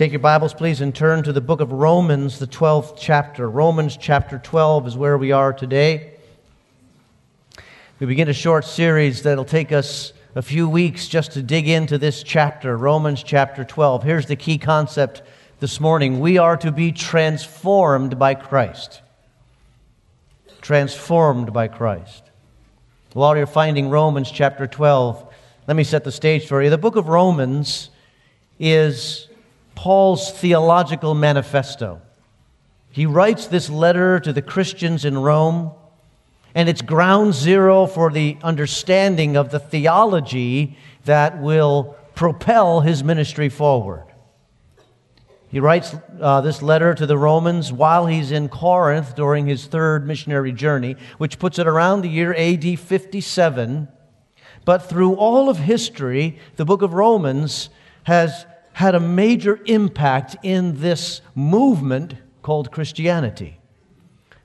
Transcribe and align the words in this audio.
Take 0.00 0.12
your 0.12 0.20
Bibles, 0.20 0.54
please, 0.54 0.80
and 0.80 0.94
turn 0.94 1.24
to 1.24 1.32
the 1.34 1.42
book 1.42 1.60
of 1.60 1.72
Romans, 1.72 2.38
the 2.38 2.46
12th 2.46 2.94
chapter. 2.98 3.50
Romans 3.50 3.98
chapter 3.98 4.38
12 4.38 4.86
is 4.86 4.96
where 4.96 5.18
we 5.18 5.30
are 5.30 5.52
today. 5.52 6.14
We 7.98 8.06
begin 8.06 8.26
a 8.30 8.32
short 8.32 8.64
series 8.64 9.24
that'll 9.24 9.44
take 9.44 9.72
us 9.72 10.14
a 10.34 10.40
few 10.40 10.70
weeks 10.70 11.06
just 11.06 11.32
to 11.32 11.42
dig 11.42 11.68
into 11.68 11.98
this 11.98 12.22
chapter, 12.22 12.78
Romans 12.78 13.22
chapter 13.22 13.62
12. 13.62 14.02
Here's 14.02 14.24
the 14.24 14.36
key 14.36 14.56
concept 14.56 15.20
this 15.58 15.80
morning 15.80 16.18
we 16.18 16.38
are 16.38 16.56
to 16.56 16.72
be 16.72 16.92
transformed 16.92 18.18
by 18.18 18.32
Christ. 18.32 19.02
Transformed 20.62 21.52
by 21.52 21.68
Christ. 21.68 22.22
While 23.12 23.36
you're 23.36 23.44
finding 23.44 23.90
Romans 23.90 24.30
chapter 24.30 24.66
12, 24.66 25.30
let 25.68 25.76
me 25.76 25.84
set 25.84 26.04
the 26.04 26.10
stage 26.10 26.46
for 26.46 26.62
you. 26.62 26.70
The 26.70 26.78
book 26.78 26.96
of 26.96 27.08
Romans 27.08 27.90
is 28.58 29.26
Paul's 29.80 30.30
theological 30.30 31.14
manifesto. 31.14 32.02
He 32.90 33.06
writes 33.06 33.46
this 33.46 33.70
letter 33.70 34.20
to 34.20 34.30
the 34.30 34.42
Christians 34.42 35.06
in 35.06 35.16
Rome, 35.16 35.72
and 36.54 36.68
it's 36.68 36.82
ground 36.82 37.32
zero 37.32 37.86
for 37.86 38.10
the 38.10 38.36
understanding 38.42 39.38
of 39.38 39.50
the 39.50 39.58
theology 39.58 40.76
that 41.06 41.40
will 41.40 41.96
propel 42.14 42.82
his 42.82 43.02
ministry 43.02 43.48
forward. 43.48 44.04
He 45.48 45.60
writes 45.60 45.96
uh, 46.20 46.42
this 46.42 46.60
letter 46.60 46.92
to 46.92 47.06
the 47.06 47.16
Romans 47.16 47.72
while 47.72 48.04
he's 48.04 48.32
in 48.32 48.50
Corinth 48.50 49.16
during 49.16 49.46
his 49.46 49.64
third 49.64 50.06
missionary 50.06 50.52
journey, 50.52 50.96
which 51.16 51.38
puts 51.38 51.58
it 51.58 51.66
around 51.66 52.02
the 52.02 52.10
year 52.10 52.34
AD 52.34 52.78
57. 52.78 53.88
But 54.66 54.82
through 54.82 55.14
all 55.14 55.48
of 55.48 55.56
history, 55.56 56.38
the 56.56 56.66
book 56.66 56.82
of 56.82 56.92
Romans 56.92 57.70
has 58.02 58.44
had 58.80 58.94
a 58.94 59.00
major 59.00 59.60
impact 59.66 60.36
in 60.42 60.80
this 60.80 61.20
movement 61.34 62.14
called 62.40 62.72
Christianity. 62.72 63.59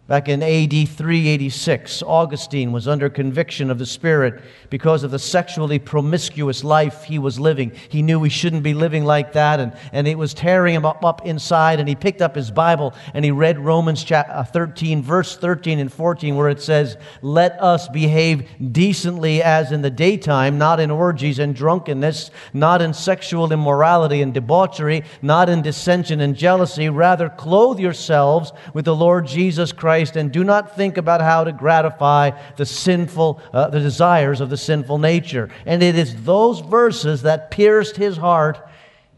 Back 0.08 0.30
in 0.30 0.44
AD 0.44 0.69
386, 0.69 2.03
Augustine 2.03 2.72
was 2.72 2.88
under 2.88 3.09
conviction 3.09 3.72
of 3.72 3.79
the 3.79 3.88
Spirit 3.88 4.44
because 4.69 5.02
of 5.02 5.09
the 5.09 5.18
sexually 5.18 5.79
promiscuous 5.79 6.63
life 6.63 7.06
he 7.06 7.18
was 7.18 7.40
living. 7.40 7.72
He 7.90 8.03
knew 8.03 8.22
he 8.22 8.29
shouldn't 8.29 8.62
be 8.62 8.75
living 8.75 9.03
like 9.03 9.34
that, 9.34 9.59
and, 9.59 9.74
and 9.91 10.07
it 10.07 10.16
was 10.16 10.35
tearing 10.35 10.75
him 10.75 10.85
up, 10.85 11.03
up 11.03 11.25
inside. 11.25 11.79
And 11.79 11.90
he 11.90 11.96
picked 11.96 12.22
up 12.22 12.35
his 12.35 12.52
Bible 12.52 12.94
and 13.16 13.25
he 13.25 13.31
read 13.31 13.57
Romans 13.57 14.03
chapter 14.03 14.31
uh, 14.31 14.44
13, 14.44 15.02
verse 15.02 15.38
13 15.38 15.79
and 15.79 15.91
14, 15.91 16.35
where 16.35 16.50
it 16.50 16.62
says, 16.62 16.97
Let 17.24 17.59
us 17.59 17.88
behave 17.88 18.47
decently 18.72 19.41
as 19.41 19.72
in 19.72 19.81
the 19.81 19.90
daytime, 19.90 20.59
not 20.59 20.79
in 20.79 20.91
orgies 20.91 21.40
and 21.40 21.56
drunkenness, 21.56 22.29
not 22.53 22.79
in 22.79 22.94
sexual 22.94 23.52
immorality 23.52 24.22
and 24.22 24.35
debauchery, 24.35 25.03
not 25.24 25.50
in 25.50 25.63
dissension 25.63 26.22
and 26.22 26.35
jealousy. 26.35 26.90
Rather, 26.90 27.28
clothe 27.28 27.79
yourselves 27.79 28.52
with 28.75 28.85
the 28.85 28.96
Lord 28.96 29.25
Jesus 29.25 29.72
Christ 29.72 29.94
Christ 29.95 30.17
and 30.17 30.29
do 30.29 30.44
not 30.44 30.75
think 30.75 30.97
about 30.97 31.22
how 31.22 31.45
to 31.45 31.53
gratify 31.53 32.31
the 32.57 32.66
sinful, 32.66 33.39
uh, 33.53 33.69
the 33.69 33.79
desires 33.79 34.41
of 34.41 34.50
the 34.50 34.57
sinful 34.57 34.97
nature. 34.97 35.50
And 35.66 35.81
it 35.81 35.97
is 35.97 36.25
those 36.25 36.59
verses 36.59 37.22
that 37.22 37.50
pierced 37.50 37.95
his 37.95 38.17
heart 38.17 38.59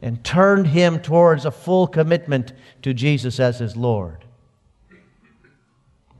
and 0.03 0.23
turned 0.23 0.67
him 0.67 0.99
towards 0.99 1.45
a 1.45 1.51
full 1.51 1.87
commitment 1.87 2.53
to 2.83 2.93
Jesus 2.93 3.39
as 3.39 3.57
his 3.57 3.75
Lord. 3.75 4.23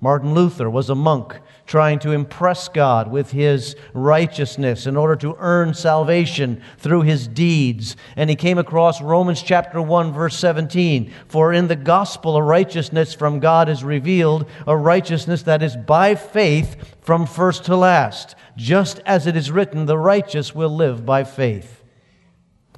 Martin 0.02 0.34
Luther 0.34 0.72
was 0.72 0.90
a 0.90 0.96
monk 0.96 1.40
trying 1.68 2.00
to 2.00 2.14
impress 2.14 2.70
God 2.70 3.12
with 3.12 3.32
his 3.32 3.76
righteousness 3.94 4.88
in 4.88 4.96
order 4.96 5.18
to 5.18 5.36
earn 5.38 5.74
salvation 5.74 6.62
through 6.78 7.02
his 7.02 7.28
deeds. 7.28 7.98
And 8.16 8.30
he 8.30 8.38
came 8.38 8.58
across 8.58 9.02
Romans 9.02 9.44
chapter 9.44 9.82
1 9.82 10.14
verse 10.14 10.38
17. 10.38 11.12
For 11.28 11.52
in 11.52 11.68
the 11.68 11.76
gospel 11.76 12.38
a 12.38 12.42
righteousness 12.42 13.14
from 13.14 13.42
God 13.42 13.68
is 13.68 13.84
revealed, 13.84 14.46
a 14.66 14.78
righteousness 14.78 15.44
that 15.44 15.62
is 15.62 15.76
by 15.76 16.16
faith 16.16 16.96
from 17.02 17.26
first 17.26 17.66
to 17.66 17.76
last. 17.76 18.36
Just 18.56 19.00
as 19.06 19.28
it 19.28 19.36
is 19.36 19.52
written, 19.52 19.86
the 19.86 19.98
righteous 19.98 20.56
will 20.56 20.74
live 20.74 21.06
by 21.06 21.26
faith. 21.26 21.84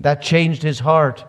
That 0.02 0.22
changed 0.22 0.64
his 0.64 0.80
heart. 0.80 1.24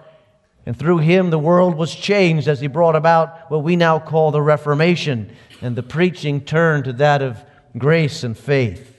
And 0.65 0.78
through 0.78 0.98
him, 0.98 1.31
the 1.31 1.38
world 1.38 1.75
was 1.75 1.94
changed 1.94 2.48
as 2.48 2.60
he 2.60 2.69
brought 2.69 2.97
about 2.97 3.50
what 3.50 3.65
we 3.65 3.77
now 3.77 3.98
call 3.98 4.31
the 4.31 4.42
Reformation 4.42 5.34
and 5.62 5.77
the 5.77 5.82
preaching 5.82 6.41
turned 6.41 6.84
to 6.84 6.92
that 6.94 7.22
of 7.22 7.44
grace 7.77 8.25
and 8.25 8.37
faith. 8.37 8.97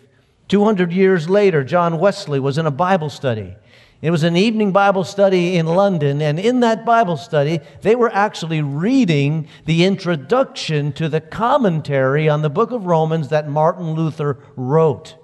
200 0.47 0.91
years 0.91 1.29
later, 1.29 1.63
John 1.63 1.99
Wesley 1.99 2.39
was 2.39 2.57
in 2.57 2.65
a 2.65 2.71
Bible 2.71 3.09
study. 3.09 3.55
It 4.01 4.09
was 4.09 4.23
an 4.23 4.35
evening 4.35 4.71
Bible 4.71 5.03
study 5.03 5.57
in 5.57 5.67
London, 5.67 6.21
and 6.21 6.39
in 6.39 6.61
that 6.61 6.85
Bible 6.85 7.17
study, 7.17 7.59
they 7.83 7.95
were 7.95 8.11
actually 8.11 8.61
reading 8.61 9.47
the 9.65 9.85
introduction 9.85 10.91
to 10.93 11.07
the 11.07 11.21
commentary 11.21 12.27
on 12.27 12.41
the 12.41 12.49
book 12.49 12.71
of 12.71 12.87
Romans 12.87 13.29
that 13.29 13.47
Martin 13.47 13.93
Luther 13.93 14.39
wrote. 14.55 15.15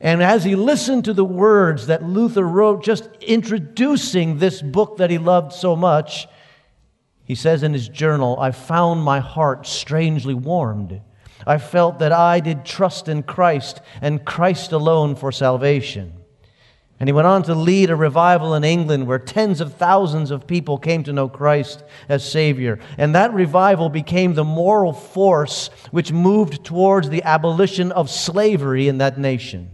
And 0.00 0.20
as 0.20 0.42
he 0.42 0.56
listened 0.56 1.04
to 1.04 1.12
the 1.12 1.24
words 1.24 1.86
that 1.86 2.02
Luther 2.02 2.42
wrote, 2.42 2.82
just 2.82 3.08
introducing 3.20 4.38
this 4.38 4.60
book 4.60 4.96
that 4.96 5.10
he 5.10 5.18
loved 5.18 5.52
so 5.52 5.76
much, 5.76 6.26
he 7.24 7.36
says 7.36 7.62
in 7.62 7.72
his 7.72 7.88
journal, 7.88 8.36
I 8.40 8.50
found 8.50 9.04
my 9.04 9.20
heart 9.20 9.64
strangely 9.64 10.34
warmed. 10.34 11.00
I 11.46 11.58
felt 11.58 11.98
that 11.98 12.12
I 12.12 12.40
did 12.40 12.64
trust 12.64 13.08
in 13.08 13.22
Christ 13.22 13.80
and 14.00 14.24
Christ 14.24 14.72
alone 14.72 15.16
for 15.16 15.32
salvation. 15.32 16.14
And 17.02 17.08
he 17.08 17.12
went 17.12 17.26
on 17.26 17.42
to 17.44 17.54
lead 17.56 17.90
a 17.90 17.96
revival 17.96 18.54
in 18.54 18.62
England 18.62 19.08
where 19.08 19.18
tens 19.18 19.60
of 19.60 19.74
thousands 19.74 20.30
of 20.30 20.46
people 20.46 20.78
came 20.78 21.02
to 21.02 21.12
know 21.12 21.28
Christ 21.28 21.82
as 22.08 22.24
Savior. 22.30 22.78
And 22.96 23.16
that 23.16 23.34
revival 23.34 23.88
became 23.88 24.34
the 24.34 24.44
moral 24.44 24.92
force 24.92 25.68
which 25.90 26.12
moved 26.12 26.64
towards 26.64 27.08
the 27.08 27.24
abolition 27.24 27.90
of 27.90 28.08
slavery 28.08 28.86
in 28.86 28.98
that 28.98 29.18
nation. 29.18 29.72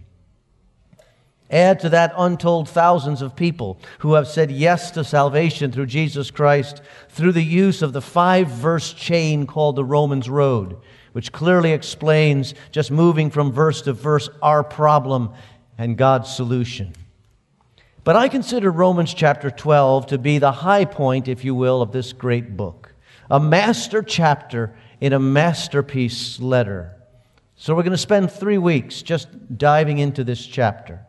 Add 1.50 1.80
to 1.80 1.88
that 1.90 2.12
untold 2.16 2.68
thousands 2.68 3.22
of 3.22 3.36
people 3.36 3.78
who 3.98 4.14
have 4.14 4.28
said 4.28 4.50
yes 4.50 4.90
to 4.92 5.04
salvation 5.04 5.72
through 5.72 5.86
Jesus 5.86 6.30
Christ 6.30 6.82
through 7.08 7.32
the 7.32 7.44
use 7.44 7.80
of 7.80 7.92
the 7.92 8.02
five 8.02 8.48
verse 8.48 8.92
chain 8.92 9.46
called 9.46 9.76
the 9.76 9.84
Romans 9.84 10.28
Road, 10.28 10.78
which 11.12 11.32
clearly 11.32 11.72
explains, 11.72 12.54
just 12.70 12.90
moving 12.90 13.30
from 13.30 13.52
verse 13.52 13.82
to 13.82 13.92
verse, 13.92 14.28
our 14.42 14.62
problem 14.62 15.32
and 15.76 15.96
God's 15.96 16.34
solution. 16.34 16.92
But 18.04 18.16
I 18.16 18.28
consider 18.28 18.70
Romans 18.70 19.12
chapter 19.12 19.50
12 19.50 20.06
to 20.06 20.18
be 20.18 20.38
the 20.38 20.52
high 20.52 20.84
point, 20.84 21.28
if 21.28 21.44
you 21.44 21.54
will, 21.54 21.82
of 21.82 21.92
this 21.92 22.12
great 22.12 22.56
book. 22.56 22.94
A 23.30 23.38
master 23.38 24.02
chapter 24.02 24.74
in 25.00 25.12
a 25.12 25.18
masterpiece 25.18 26.40
letter. 26.40 26.94
So 27.56 27.74
we're 27.74 27.82
going 27.82 27.90
to 27.92 27.98
spend 27.98 28.30
three 28.30 28.58
weeks 28.58 29.02
just 29.02 29.28
diving 29.58 29.98
into 29.98 30.24
this 30.24 30.46
chapter. 30.46 31.00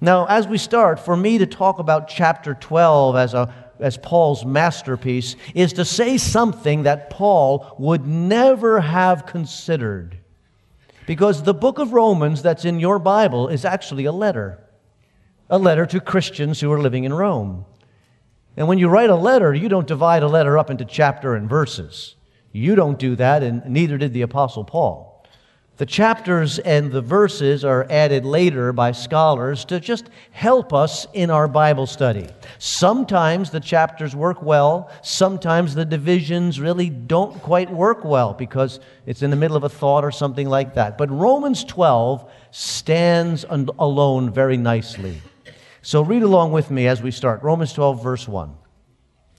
Now, 0.00 0.26
as 0.26 0.46
we 0.46 0.58
start, 0.58 1.00
for 1.00 1.16
me 1.16 1.38
to 1.38 1.46
talk 1.46 1.78
about 1.78 2.08
chapter 2.08 2.54
12 2.54 3.16
as, 3.16 3.34
a, 3.34 3.52
as 3.80 3.96
Paul's 3.96 4.44
masterpiece 4.44 5.36
is 5.54 5.72
to 5.74 5.84
say 5.84 6.18
something 6.18 6.84
that 6.84 7.10
Paul 7.10 7.74
would 7.78 8.06
never 8.06 8.80
have 8.80 9.26
considered. 9.26 10.18
Because 11.06 11.42
the 11.42 11.54
book 11.54 11.78
of 11.78 11.92
Romans 11.92 12.42
that's 12.42 12.64
in 12.64 12.78
your 12.78 12.98
Bible 12.98 13.48
is 13.48 13.64
actually 13.64 14.04
a 14.04 14.12
letter, 14.12 14.62
a 15.48 15.58
letter 15.58 15.86
to 15.86 16.00
Christians 16.00 16.60
who 16.60 16.70
are 16.70 16.80
living 16.80 17.04
in 17.04 17.12
Rome. 17.12 17.64
And 18.56 18.68
when 18.68 18.78
you 18.78 18.88
write 18.88 19.10
a 19.10 19.16
letter, 19.16 19.54
you 19.54 19.68
don't 19.68 19.86
divide 19.86 20.22
a 20.22 20.28
letter 20.28 20.58
up 20.58 20.70
into 20.70 20.84
chapter 20.84 21.34
and 21.34 21.48
verses. 21.48 22.16
You 22.52 22.74
don't 22.74 22.98
do 22.98 23.16
that, 23.16 23.42
and 23.42 23.64
neither 23.66 23.96
did 23.98 24.12
the 24.12 24.22
Apostle 24.22 24.64
Paul. 24.64 25.09
The 25.80 25.86
chapters 25.86 26.58
and 26.58 26.92
the 26.92 27.00
verses 27.00 27.64
are 27.64 27.86
added 27.88 28.26
later 28.26 28.70
by 28.70 28.92
scholars 28.92 29.64
to 29.64 29.80
just 29.80 30.10
help 30.30 30.74
us 30.74 31.06
in 31.14 31.30
our 31.30 31.48
Bible 31.48 31.86
study. 31.86 32.28
Sometimes 32.58 33.48
the 33.48 33.60
chapters 33.60 34.14
work 34.14 34.42
well, 34.42 34.90
sometimes 35.00 35.74
the 35.74 35.86
divisions 35.86 36.60
really 36.60 36.90
don't 36.90 37.40
quite 37.40 37.70
work 37.70 38.04
well 38.04 38.34
because 38.34 38.78
it's 39.06 39.22
in 39.22 39.30
the 39.30 39.36
middle 39.36 39.56
of 39.56 39.64
a 39.64 39.70
thought 39.70 40.04
or 40.04 40.10
something 40.10 40.50
like 40.50 40.74
that. 40.74 40.98
But 40.98 41.10
Romans 41.10 41.64
12 41.64 42.30
stands 42.50 43.46
alone 43.48 44.30
very 44.30 44.58
nicely. 44.58 45.22
So 45.80 46.02
read 46.02 46.24
along 46.24 46.52
with 46.52 46.70
me 46.70 46.88
as 46.88 47.00
we 47.00 47.10
start. 47.10 47.42
Romans 47.42 47.72
12, 47.72 48.02
verse 48.02 48.28
1. 48.28 48.54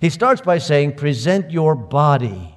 He 0.00 0.10
starts 0.10 0.40
by 0.40 0.58
saying, 0.58 0.96
present 0.96 1.50
your 1.50 1.74
body. 1.74 2.54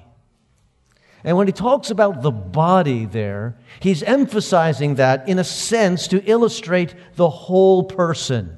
And 1.24 1.36
when 1.36 1.46
he 1.46 1.52
talks 1.52 1.90
about 1.90 2.22
the 2.22 2.30
body 2.30 3.04
there, 3.04 3.58
he's 3.80 4.02
emphasizing 4.02 4.94
that 4.96 5.28
in 5.28 5.38
a 5.38 5.44
sense 5.44 6.08
to 6.08 6.24
illustrate 6.24 6.94
the 7.16 7.28
whole 7.28 7.84
person. 7.84 8.56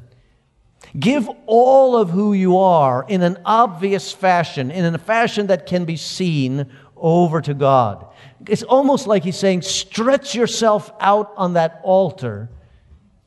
Give 0.99 1.29
all 1.47 1.97
of 1.97 2.11
who 2.11 2.33
you 2.33 2.59
are 2.59 3.05
in 3.09 3.23
an 3.23 3.39
obvious 3.45 4.13
fashion, 4.13 4.71
in 4.71 4.95
a 4.95 4.99
fashion 4.99 5.47
that 5.47 5.67
can 5.67 5.85
be 5.85 5.97
seen 5.97 6.71
over 6.97 7.41
to 7.41 7.55
God. 7.55 8.07
It's 8.49 8.63
almost 8.63 9.07
like 9.07 9.25
he's 9.25 9.37
saying, 9.37 9.63
stretch 9.63 10.35
yourself 10.35 10.93
out 11.01 11.33
on 11.37 11.55
that 11.55 11.81
altar 11.83 12.51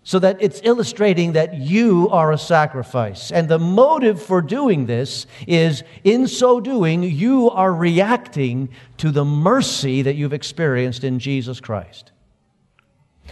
so 0.03 0.19
that 0.19 0.37
it's 0.41 0.59
illustrating 0.63 1.33
that 1.33 1.55
you 1.55 2.09
are 2.09 2.31
a 2.31 2.37
sacrifice. 2.37 3.31
And 3.31 3.47
the 3.47 3.59
motive 3.59 4.21
for 4.21 4.41
doing 4.41 4.85
this 4.85 5.25
is 5.47 5.83
in 6.03 6.27
so 6.27 6.59
doing, 6.59 7.03
you 7.03 7.49
are 7.49 7.73
reacting 7.73 8.69
to 8.97 9.11
the 9.11 9.23
mercy 9.23 10.01
that 10.01 10.15
you've 10.15 10.33
experienced 10.33 11.03
in 11.03 11.19
Jesus 11.19 11.61
Christ. 11.61 12.11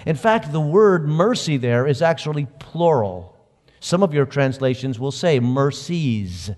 In 0.06 0.16
fact, 0.16 0.52
the 0.52 0.62
word 0.62 1.08
mercy 1.08 1.58
there 1.58 1.86
is 1.86 2.02
actually 2.02 2.48
plural. 2.60 3.38
Some 3.82 4.02
of 4.02 4.14
your 4.14 4.26
translations 4.26 4.98
will 4.98 5.12
say 5.12 5.40
mercies. 5.40 6.52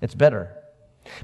It's 0.00 0.14
better. 0.14 0.55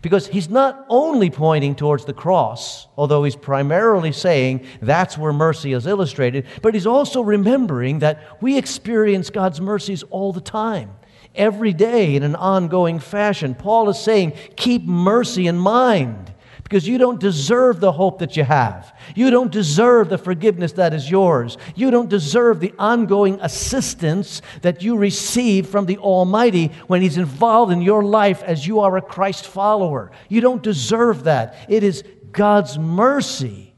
Because 0.01 0.27
he's 0.29 0.49
not 0.49 0.85
only 0.89 1.31
pointing 1.31 1.75
towards 1.75 2.05
the 2.05 2.13
cross, 2.13 2.87
although 2.97 3.25
he's 3.25 3.37
primarily 3.37 4.13
saying 4.13 4.67
that's 4.81 5.19
where 5.19 5.33
mercy 5.33 5.73
is 5.73 5.87
illustrated, 5.87 6.47
but 6.63 6.75
he's 6.75 6.87
also 6.87 7.21
remembering 7.21 8.01
that 8.01 8.43
we 8.43 8.57
experience 8.57 9.31
God's 9.31 9.61
mercies 9.61 10.03
all 10.05 10.33
the 10.33 10.41
time, 10.41 10.91
every 11.35 11.73
day 11.73 12.17
in 12.17 12.23
an 12.23 12.37
ongoing 12.37 12.99
fashion. 12.99 13.55
Paul 13.55 13.89
is 13.89 13.99
saying, 13.99 14.33
keep 14.57 14.85
mercy 14.85 15.47
in 15.47 15.59
mind 15.59 16.32
because 16.73 16.89
you 16.89 16.97
don't 16.97 17.21
deserve 17.21 17.81
the 17.81 17.93
hope 17.93 18.21
that 18.21 18.35
you 18.35 18.45
have. 18.45 18.97
You 19.15 19.29
don't 19.29 19.53
deserve 19.53 20.09
the 20.09 20.17
forgiveness 20.17 20.73
that 20.73 20.95
is 20.95 21.11
yours. 21.11 21.59
You 21.75 21.91
don't 21.91 22.09
deserve 22.09 22.61
the 22.61 22.73
ongoing 22.79 23.39
assistance 23.43 24.41
that 24.63 24.83
you 24.83 24.97
receive 24.97 25.67
from 25.67 25.85
the 25.85 25.99
Almighty 25.99 26.69
when 26.87 27.03
He's 27.03 27.19
involved 27.19 27.73
in 27.73 27.83
your 27.83 28.03
life 28.03 28.43
as 28.43 28.67
you 28.67 28.81
are 28.81 28.97
a 28.97 29.03
Christ 29.03 29.47
follower. 29.49 30.13
You 30.31 30.41
don't 30.41 30.63
deserve 30.63 31.25
that. 31.25 31.57
It 31.69 31.83
is 31.83 32.05
God's 32.31 32.79
mercy. 32.79 33.75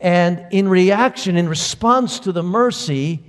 And 0.00 0.46
in 0.50 0.68
reaction, 0.68 1.36
in 1.36 1.50
response 1.50 2.18
to 2.20 2.32
the 2.32 2.42
mercy, 2.42 3.26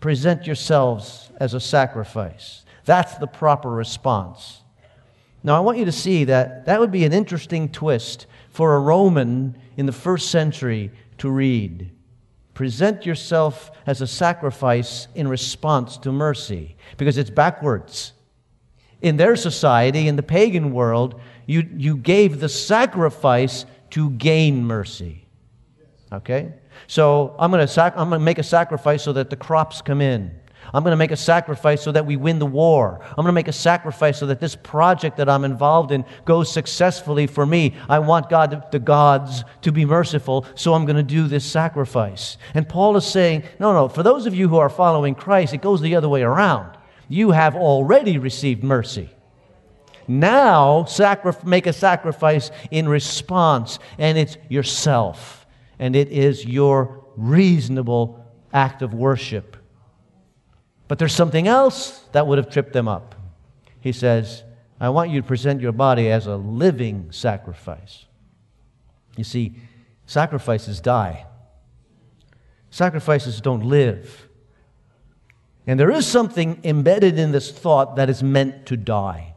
present 0.00 0.48
yourselves 0.48 1.30
as 1.38 1.54
a 1.54 1.60
sacrifice. 1.60 2.64
That's 2.84 3.18
the 3.18 3.28
proper 3.28 3.70
response. 3.70 4.62
Now, 5.44 5.56
I 5.56 5.60
want 5.60 5.78
you 5.78 5.84
to 5.84 5.92
see 5.92 6.24
that 6.24 6.66
that 6.66 6.80
would 6.80 6.90
be 6.90 7.04
an 7.04 7.12
interesting 7.12 7.68
twist 7.68 8.26
for 8.58 8.74
a 8.74 8.80
Roman 8.80 9.56
in 9.76 9.86
the 9.86 9.92
first 9.92 10.32
century 10.32 10.90
to 11.16 11.30
read. 11.30 11.92
Present 12.54 13.06
yourself 13.06 13.70
as 13.86 14.00
a 14.00 14.06
sacrifice 14.08 15.06
in 15.14 15.28
response 15.28 15.96
to 15.98 16.10
mercy, 16.10 16.76
because 16.96 17.18
it's 17.18 17.30
backwards. 17.30 18.14
In 19.00 19.16
their 19.16 19.36
society, 19.36 20.08
in 20.08 20.16
the 20.16 20.24
pagan 20.24 20.72
world, 20.72 21.20
you, 21.46 21.68
you 21.76 21.96
gave 21.96 22.40
the 22.40 22.48
sacrifice 22.48 23.64
to 23.90 24.10
gain 24.10 24.64
mercy. 24.64 25.24
Okay? 26.10 26.52
So 26.88 27.36
I'm 27.38 27.52
going 27.52 27.64
sac- 27.68 27.96
I'm 27.96 28.08
going 28.08 28.20
to 28.20 28.24
make 28.24 28.40
a 28.40 28.42
sacrifice 28.42 29.04
so 29.04 29.12
that 29.12 29.30
the 29.30 29.36
crops 29.36 29.82
come 29.82 30.00
in. 30.00 30.32
I'm 30.72 30.82
going 30.82 30.92
to 30.92 30.96
make 30.96 31.10
a 31.10 31.16
sacrifice 31.16 31.82
so 31.82 31.92
that 31.92 32.06
we 32.06 32.16
win 32.16 32.38
the 32.38 32.46
war. 32.46 32.98
I'm 33.02 33.16
going 33.16 33.26
to 33.26 33.32
make 33.32 33.48
a 33.48 33.52
sacrifice 33.52 34.18
so 34.18 34.26
that 34.26 34.40
this 34.40 34.54
project 34.54 35.16
that 35.16 35.28
I'm 35.28 35.44
involved 35.44 35.92
in 35.92 36.04
goes 36.24 36.52
successfully 36.52 37.26
for 37.26 37.46
me. 37.46 37.74
I 37.88 37.98
want 37.98 38.28
God, 38.28 38.70
the 38.70 38.78
gods, 38.78 39.44
to 39.62 39.72
be 39.72 39.84
merciful, 39.84 40.46
so 40.54 40.74
I'm 40.74 40.84
going 40.84 40.96
to 40.96 41.02
do 41.02 41.26
this 41.26 41.44
sacrifice. 41.44 42.38
And 42.54 42.68
Paul 42.68 42.96
is 42.96 43.06
saying, 43.06 43.44
no, 43.58 43.72
no, 43.72 43.88
for 43.88 44.02
those 44.02 44.26
of 44.26 44.34
you 44.34 44.48
who 44.48 44.58
are 44.58 44.68
following 44.68 45.14
Christ, 45.14 45.54
it 45.54 45.62
goes 45.62 45.80
the 45.80 45.96
other 45.96 46.08
way 46.08 46.22
around. 46.22 46.76
You 47.08 47.30
have 47.30 47.56
already 47.56 48.18
received 48.18 48.62
mercy. 48.62 49.10
Now, 50.08 50.84
sacri- 50.84 51.32
make 51.44 51.66
a 51.66 51.72
sacrifice 51.72 52.50
in 52.70 52.88
response, 52.88 53.78
and 53.98 54.16
it's 54.16 54.38
yourself, 54.48 55.46
and 55.78 55.94
it 55.94 56.08
is 56.08 56.46
your 56.46 57.04
reasonable 57.16 58.24
act 58.52 58.80
of 58.80 58.94
worship. 58.94 59.57
But 60.88 60.98
there's 60.98 61.14
something 61.14 61.46
else 61.46 62.00
that 62.12 62.26
would 62.26 62.38
have 62.38 62.50
tripped 62.50 62.72
them 62.72 62.88
up. 62.88 63.14
He 63.80 63.92
says, 63.92 64.42
I 64.80 64.88
want 64.88 65.10
you 65.10 65.20
to 65.20 65.26
present 65.26 65.60
your 65.60 65.72
body 65.72 66.10
as 66.10 66.26
a 66.26 66.36
living 66.36 67.12
sacrifice. 67.12 68.06
You 69.16 69.24
see, 69.24 69.56
sacrifices 70.06 70.80
die, 70.80 71.26
sacrifices 72.70 73.40
don't 73.40 73.64
live. 73.64 74.28
And 75.66 75.78
there 75.78 75.90
is 75.90 76.06
something 76.06 76.60
embedded 76.64 77.18
in 77.18 77.32
this 77.32 77.50
thought 77.50 77.96
that 77.96 78.08
is 78.08 78.22
meant 78.22 78.64
to 78.66 78.76
die. 78.76 79.34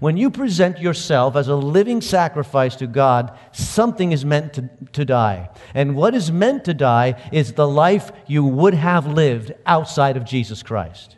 When 0.00 0.16
you 0.16 0.30
present 0.30 0.78
yourself 0.78 1.36
as 1.36 1.48
a 1.48 1.56
living 1.56 2.00
sacrifice 2.00 2.76
to 2.76 2.86
God, 2.86 3.36
something 3.52 4.12
is 4.12 4.24
meant 4.24 4.54
to, 4.54 4.68
to 4.92 5.04
die. 5.04 5.50
And 5.74 5.96
what 5.96 6.14
is 6.14 6.30
meant 6.30 6.64
to 6.64 6.74
die 6.74 7.20
is 7.32 7.52
the 7.52 7.68
life 7.68 8.10
you 8.26 8.44
would 8.44 8.74
have 8.74 9.06
lived 9.06 9.52
outside 9.64 10.16
of 10.16 10.24
Jesus 10.24 10.62
Christ. 10.62 11.16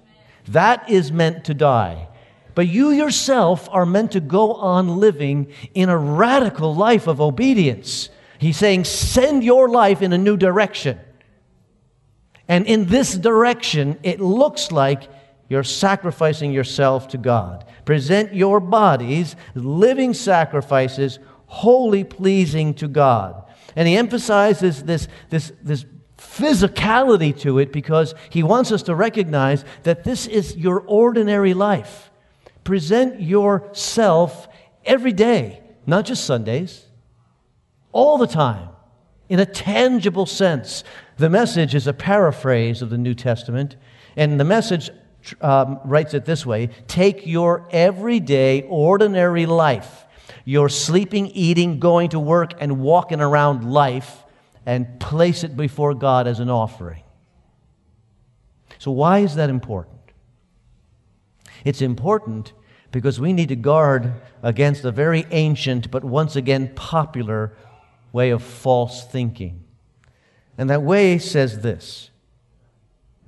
That 0.49 0.89
is 0.89 1.13
meant 1.13 1.45
to 1.45 1.55
die. 1.55 2.09
But 2.55 2.69
you 2.69 2.91
yourself 2.91 3.69
are 3.71 3.87
meant 3.87 4.13
to 4.13 4.21
go 4.21 4.55
on 4.55 4.99
living 4.99 5.53
in 5.75 5.89
a 5.89 5.97
radical 5.97 6.75
life 6.75 7.07
of 7.07 7.21
obedience. 7.21 8.09
He's 8.39 8.57
saying, 8.57 8.85
send 8.85 9.45
your 9.45 9.69
life 9.69 10.03
in 10.03 10.13
a 10.13 10.19
new 10.19 10.37
direction. 10.37 10.99
And 12.49 12.67
in 12.67 12.87
this 12.87 13.15
direction, 13.15 13.99
it 14.03 14.21
looks 14.21 14.73
like 14.73 15.09
you're 15.49 15.64
sacrificing 15.64 16.52
yourself 16.52 17.09
to 17.09 17.19
God. 17.19 17.64
Present 17.85 18.35
your 18.35 18.61
bodies 18.61 19.35
living 19.55 20.12
sacrifices, 20.12 21.19
wholly 21.47 22.05
pleasing 22.05 22.75
to 22.75 22.88
God. 22.88 23.43
And 23.75 23.88
he 23.88 23.97
emphasizes 23.97 24.83
this, 24.83 25.09
this, 25.31 25.52
this 25.62 25.87
physicality 26.19 27.38
to 27.40 27.59
it 27.59 27.73
because 27.73 28.14
he 28.28 28.43
wants 28.43 28.73
us 28.73 28.83
to 28.83 28.95
recognize 28.95 29.64
that 29.85 30.05
this 30.05 30.26
is 30.26 30.57
your 30.57 30.81
ordinary 30.81 31.55
life. 31.55 32.11
Present 32.64 33.21
yourself 33.21 34.49
every 34.85 35.12
day, 35.12 35.62
not 35.87 36.05
just 36.05 36.25
Sundays, 36.25 36.87
all 37.93 38.19
the 38.19 38.26
time, 38.26 38.69
in 39.28 39.40
a 39.40 39.47
tangible 39.47 40.26
sense. 40.26 40.85
The 41.17 41.31
message 41.31 41.75
is 41.75 41.87
a 41.87 41.93
paraphrase 41.93 42.83
of 42.83 42.90
the 42.90 42.99
New 42.99 43.14
Testament, 43.14 43.76
and 44.17 44.38
the 44.38 44.45
message 44.45 44.90
um, 45.40 45.80
writes 45.85 46.14
it 46.14 46.25
this 46.25 46.44
way 46.44 46.70
Take 46.87 47.26
your 47.26 47.66
everyday, 47.70 48.62
ordinary 48.62 49.47
life, 49.47 50.06
your 50.44 50.68
sleeping, 50.68 51.28
eating, 51.28 51.78
going 51.78 52.11
to 52.11 52.20
work, 52.20 52.54
and 52.61 52.80
walking 52.80 53.20
around 53.20 53.70
life, 53.70 54.25
and 54.66 55.00
place 55.00 55.44
it 55.44 55.56
before 55.56 55.94
God 55.94 56.26
as 56.26 56.40
an 56.40 56.50
offering. 56.50 57.02
So, 58.78 58.90
why 58.90 59.20
is 59.20 59.35
that 59.35 59.50
important? 59.50 59.99
It's 61.64 61.82
important 61.82 62.52
because 62.92 63.20
we 63.20 63.32
need 63.32 63.49
to 63.49 63.56
guard 63.56 64.14
against 64.42 64.85
a 64.85 64.90
very 64.90 65.26
ancient 65.30 65.90
but 65.90 66.04
once 66.04 66.37
again 66.37 66.73
popular 66.75 67.56
way 68.12 68.30
of 68.30 68.42
false 68.42 69.04
thinking. 69.04 69.64
And 70.56 70.70
that 70.70 70.82
way 70.82 71.18
says 71.18 71.61
this 71.61 72.11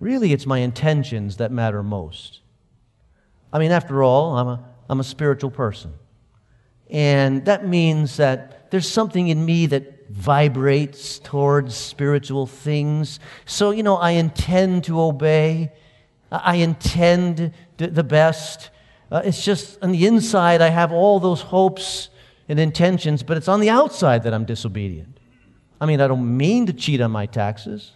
really, 0.00 0.32
it's 0.32 0.46
my 0.46 0.58
intentions 0.58 1.36
that 1.36 1.52
matter 1.52 1.82
most. 1.82 2.40
I 3.52 3.58
mean, 3.58 3.70
after 3.70 4.02
all, 4.02 4.36
I'm 4.36 4.48
a, 4.48 4.64
I'm 4.88 5.00
a 5.00 5.04
spiritual 5.04 5.50
person. 5.50 5.92
And 6.88 7.44
that 7.44 7.66
means 7.66 8.16
that 8.16 8.70
there's 8.70 8.88
something 8.88 9.28
in 9.28 9.44
me 9.44 9.66
that 9.66 10.08
vibrates 10.08 11.20
towards 11.20 11.76
spiritual 11.76 12.46
things. 12.46 13.20
So, 13.44 13.70
you 13.70 13.82
know, 13.82 13.96
I 13.96 14.12
intend 14.12 14.84
to 14.84 15.00
obey, 15.00 15.72
I 16.32 16.56
intend 16.56 17.52
the 17.76 18.04
best. 18.04 18.70
Uh, 19.10 19.22
it's 19.24 19.44
just 19.44 19.78
on 19.82 19.92
the 19.92 20.06
inside, 20.06 20.60
I 20.60 20.68
have 20.68 20.92
all 20.92 21.20
those 21.20 21.40
hopes 21.40 22.08
and 22.48 22.58
intentions, 22.58 23.22
but 23.22 23.36
it's 23.36 23.48
on 23.48 23.60
the 23.60 23.70
outside 23.70 24.24
that 24.24 24.34
I'm 24.34 24.44
disobedient. 24.44 25.18
I 25.80 25.86
mean, 25.86 26.00
I 26.00 26.08
don't 26.08 26.36
mean 26.36 26.66
to 26.66 26.72
cheat 26.72 27.00
on 27.00 27.10
my 27.10 27.26
taxes. 27.26 27.92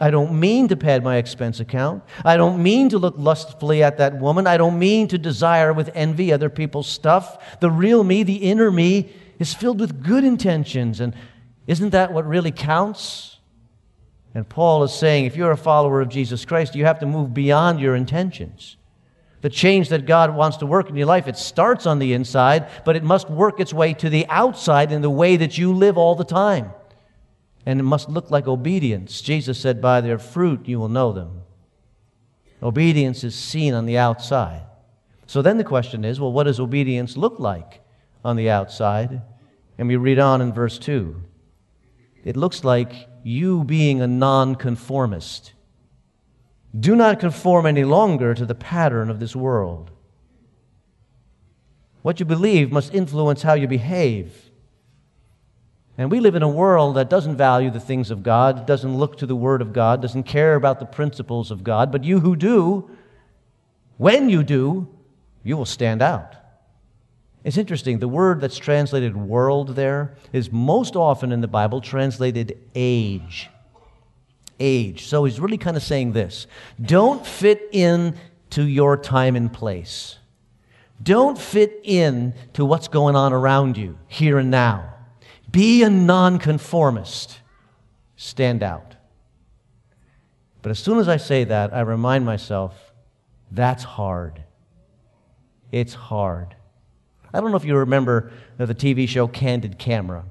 I 0.00 0.10
don't 0.10 0.38
mean 0.38 0.68
to 0.68 0.76
pad 0.76 1.04
my 1.04 1.16
expense 1.16 1.60
account. 1.60 2.02
I 2.24 2.36
don't 2.36 2.62
mean 2.62 2.88
to 2.90 2.98
look 2.98 3.14
lustfully 3.16 3.82
at 3.82 3.98
that 3.98 4.18
woman. 4.18 4.46
I 4.46 4.56
don't 4.56 4.78
mean 4.78 5.08
to 5.08 5.18
desire 5.18 5.72
with 5.72 5.90
envy 5.94 6.32
other 6.32 6.50
people's 6.50 6.88
stuff. 6.88 7.60
The 7.60 7.70
real 7.70 8.02
me, 8.02 8.22
the 8.22 8.36
inner 8.36 8.70
me, 8.70 9.12
is 9.38 9.54
filled 9.54 9.80
with 9.80 10.02
good 10.02 10.24
intentions. 10.24 11.00
And 11.00 11.14
isn't 11.66 11.90
that 11.90 12.12
what 12.12 12.26
really 12.26 12.50
counts? 12.50 13.38
And 14.34 14.48
Paul 14.48 14.82
is 14.82 14.92
saying 14.92 15.26
if 15.26 15.36
you're 15.36 15.52
a 15.52 15.56
follower 15.56 16.00
of 16.00 16.08
Jesus 16.08 16.44
Christ, 16.44 16.74
you 16.74 16.84
have 16.84 16.98
to 16.98 17.06
move 17.06 17.32
beyond 17.32 17.78
your 17.78 17.94
intentions. 17.94 18.76
The 19.42 19.50
change 19.50 19.90
that 19.90 20.06
God 20.06 20.34
wants 20.34 20.56
to 20.56 20.66
work 20.66 20.88
in 20.88 20.96
your 20.96 21.06
life, 21.06 21.28
it 21.28 21.36
starts 21.36 21.86
on 21.86 21.98
the 21.98 22.14
inside, 22.14 22.66
but 22.84 22.96
it 22.96 23.04
must 23.04 23.30
work 23.30 23.60
its 23.60 23.74
way 23.74 23.92
to 23.94 24.08
the 24.08 24.26
outside 24.28 24.90
in 24.90 25.02
the 25.02 25.10
way 25.10 25.36
that 25.36 25.56
you 25.56 25.72
live 25.72 25.96
all 25.98 26.14
the 26.14 26.24
time 26.24 26.72
and 27.66 27.80
it 27.80 27.84
must 27.84 28.08
look 28.08 28.30
like 28.30 28.46
obedience. 28.46 29.20
Jesus 29.20 29.58
said, 29.58 29.80
By 29.80 30.00
their 30.00 30.18
fruit 30.18 30.68
you 30.68 30.78
will 30.78 30.88
know 30.88 31.12
them. 31.12 31.42
Obedience 32.62 33.24
is 33.24 33.34
seen 33.34 33.74
on 33.74 33.86
the 33.86 33.98
outside. 33.98 34.62
So 35.26 35.42
then 35.42 35.58
the 35.58 35.64
question 35.64 36.04
is 36.04 36.20
well, 36.20 36.32
what 36.32 36.44
does 36.44 36.60
obedience 36.60 37.16
look 37.16 37.38
like 37.38 37.80
on 38.24 38.36
the 38.36 38.50
outside? 38.50 39.22
And 39.78 39.88
we 39.88 39.96
read 39.96 40.18
on 40.18 40.40
in 40.40 40.52
verse 40.52 40.78
2. 40.78 41.22
It 42.24 42.36
looks 42.36 42.64
like 42.64 43.08
you 43.22 43.64
being 43.64 44.00
a 44.00 44.06
nonconformist. 44.06 45.52
Do 46.78 46.96
not 46.96 47.20
conform 47.20 47.66
any 47.66 47.84
longer 47.84 48.34
to 48.34 48.46
the 48.46 48.54
pattern 48.54 49.10
of 49.10 49.20
this 49.20 49.36
world. 49.36 49.90
What 52.02 52.20
you 52.20 52.26
believe 52.26 52.70
must 52.70 52.94
influence 52.94 53.42
how 53.42 53.54
you 53.54 53.66
behave. 53.66 54.50
And 55.96 56.10
we 56.10 56.20
live 56.20 56.34
in 56.34 56.42
a 56.42 56.48
world 56.48 56.96
that 56.96 57.08
doesn't 57.08 57.36
value 57.36 57.70
the 57.70 57.80
things 57.80 58.10
of 58.10 58.22
God, 58.22 58.66
doesn't 58.66 58.96
look 58.96 59.18
to 59.18 59.26
the 59.26 59.36
Word 59.36 59.62
of 59.62 59.72
God, 59.72 60.02
doesn't 60.02 60.24
care 60.24 60.56
about 60.56 60.80
the 60.80 60.86
principles 60.86 61.50
of 61.50 61.62
God. 61.62 61.92
But 61.92 62.02
you 62.02 62.20
who 62.20 62.34
do, 62.34 62.90
when 63.96 64.28
you 64.28 64.42
do, 64.42 64.88
you 65.44 65.56
will 65.56 65.66
stand 65.66 66.02
out. 66.02 66.34
It's 67.44 67.58
interesting, 67.58 67.98
the 67.98 68.08
word 68.08 68.40
that's 68.40 68.56
translated 68.56 69.14
world 69.14 69.76
there 69.76 70.16
is 70.32 70.50
most 70.50 70.96
often 70.96 71.30
in 71.30 71.42
the 71.42 71.48
Bible 71.48 71.82
translated 71.82 72.58
age. 72.74 73.50
Age. 74.58 75.06
So 75.06 75.24
he's 75.24 75.38
really 75.38 75.58
kind 75.58 75.76
of 75.76 75.82
saying 75.82 76.12
this 76.12 76.46
don't 76.80 77.24
fit 77.24 77.68
in 77.70 78.16
to 78.50 78.62
your 78.66 78.96
time 78.96 79.36
and 79.36 79.52
place. 79.52 80.18
Don't 81.02 81.38
fit 81.38 81.80
in 81.84 82.32
to 82.54 82.64
what's 82.64 82.88
going 82.88 83.14
on 83.14 83.32
around 83.32 83.76
you 83.76 83.98
here 84.08 84.38
and 84.38 84.50
now. 84.50 84.93
Be 85.54 85.84
a 85.84 85.88
nonconformist. 85.88 87.38
Stand 88.16 88.64
out. 88.64 88.96
But 90.62 90.70
as 90.70 90.80
soon 90.80 90.98
as 90.98 91.08
I 91.08 91.16
say 91.16 91.44
that, 91.44 91.72
I 91.72 91.82
remind 91.82 92.26
myself 92.26 92.92
that's 93.52 93.84
hard. 93.84 94.42
It's 95.70 95.94
hard. 95.94 96.56
I 97.32 97.40
don't 97.40 97.52
know 97.52 97.56
if 97.56 97.64
you 97.64 97.76
remember 97.76 98.32
the 98.58 98.74
TV 98.74 99.08
show 99.08 99.28
Candid 99.28 99.78
Camera. 99.78 100.24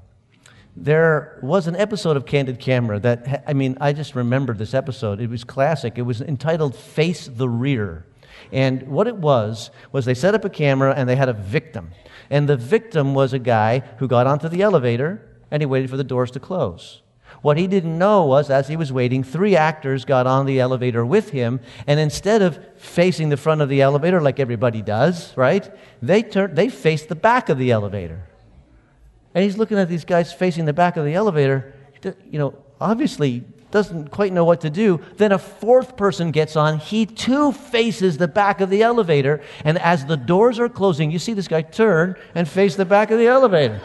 There 0.76 1.38
was 1.42 1.68
an 1.68 1.76
episode 1.76 2.18
of 2.18 2.26
Candid 2.26 2.60
Camera 2.60 3.00
that, 3.00 3.44
I 3.46 3.54
mean, 3.54 3.78
I 3.80 3.94
just 3.94 4.14
remembered 4.14 4.58
this 4.58 4.74
episode. 4.74 5.22
It 5.22 5.30
was 5.30 5.42
classic. 5.42 5.96
It 5.96 6.02
was 6.02 6.20
entitled 6.20 6.76
Face 6.76 7.28
the 7.28 7.48
Rear. 7.48 8.04
And 8.52 8.88
what 8.88 9.06
it 9.06 9.16
was, 9.16 9.70
was 9.92 10.04
they 10.04 10.14
set 10.14 10.34
up 10.34 10.44
a 10.44 10.50
camera 10.50 10.94
and 10.96 11.08
they 11.08 11.16
had 11.16 11.28
a 11.28 11.32
victim. 11.32 11.92
And 12.30 12.48
the 12.48 12.56
victim 12.56 13.14
was 13.14 13.32
a 13.32 13.38
guy 13.38 13.80
who 13.98 14.08
got 14.08 14.26
onto 14.26 14.48
the 14.48 14.62
elevator 14.62 15.28
and 15.50 15.60
he 15.62 15.66
waited 15.66 15.90
for 15.90 15.96
the 15.96 16.04
doors 16.04 16.30
to 16.32 16.40
close. 16.40 17.02
What 17.42 17.58
he 17.58 17.66
didn't 17.66 17.98
know 17.98 18.24
was, 18.24 18.48
as 18.48 18.68
he 18.68 18.76
was 18.76 18.92
waiting, 18.92 19.22
three 19.22 19.54
actors 19.54 20.04
got 20.04 20.26
on 20.26 20.46
the 20.46 20.60
elevator 20.60 21.04
with 21.04 21.30
him, 21.30 21.60
and 21.86 22.00
instead 22.00 22.40
of 22.40 22.58
facing 22.76 23.28
the 23.28 23.36
front 23.36 23.60
of 23.60 23.68
the 23.68 23.82
elevator 23.82 24.20
like 24.20 24.40
everybody 24.40 24.80
does, 24.80 25.36
right, 25.36 25.70
they, 26.00 26.22
turned, 26.22 26.56
they 26.56 26.70
faced 26.70 27.08
the 27.08 27.14
back 27.14 27.50
of 27.50 27.58
the 27.58 27.70
elevator. 27.70 28.26
And 29.34 29.44
he's 29.44 29.58
looking 29.58 29.78
at 29.78 29.88
these 29.88 30.04
guys 30.04 30.32
facing 30.32 30.64
the 30.64 30.72
back 30.72 30.96
of 30.96 31.04
the 31.04 31.14
elevator, 31.14 31.74
you 32.02 32.38
know, 32.38 32.54
obviously 32.80 33.44
doesn't 33.74 34.12
quite 34.12 34.32
know 34.32 34.44
what 34.44 34.60
to 34.60 34.70
do. 34.70 35.00
Then 35.16 35.32
a 35.32 35.38
fourth 35.38 35.96
person 35.96 36.30
gets 36.30 36.54
on. 36.54 36.78
He 36.78 37.06
too 37.06 37.50
faces 37.50 38.18
the 38.18 38.28
back 38.28 38.60
of 38.60 38.70
the 38.70 38.84
elevator. 38.84 39.42
And 39.64 39.80
as 39.80 40.06
the 40.06 40.16
doors 40.16 40.60
are 40.60 40.68
closing, 40.68 41.10
you 41.10 41.18
see 41.18 41.32
this 41.32 41.48
guy 41.48 41.62
turn 41.62 42.14
and 42.36 42.48
face 42.48 42.76
the 42.76 42.84
back 42.84 43.10
of 43.10 43.18
the 43.18 43.26
elevator. 43.26 43.80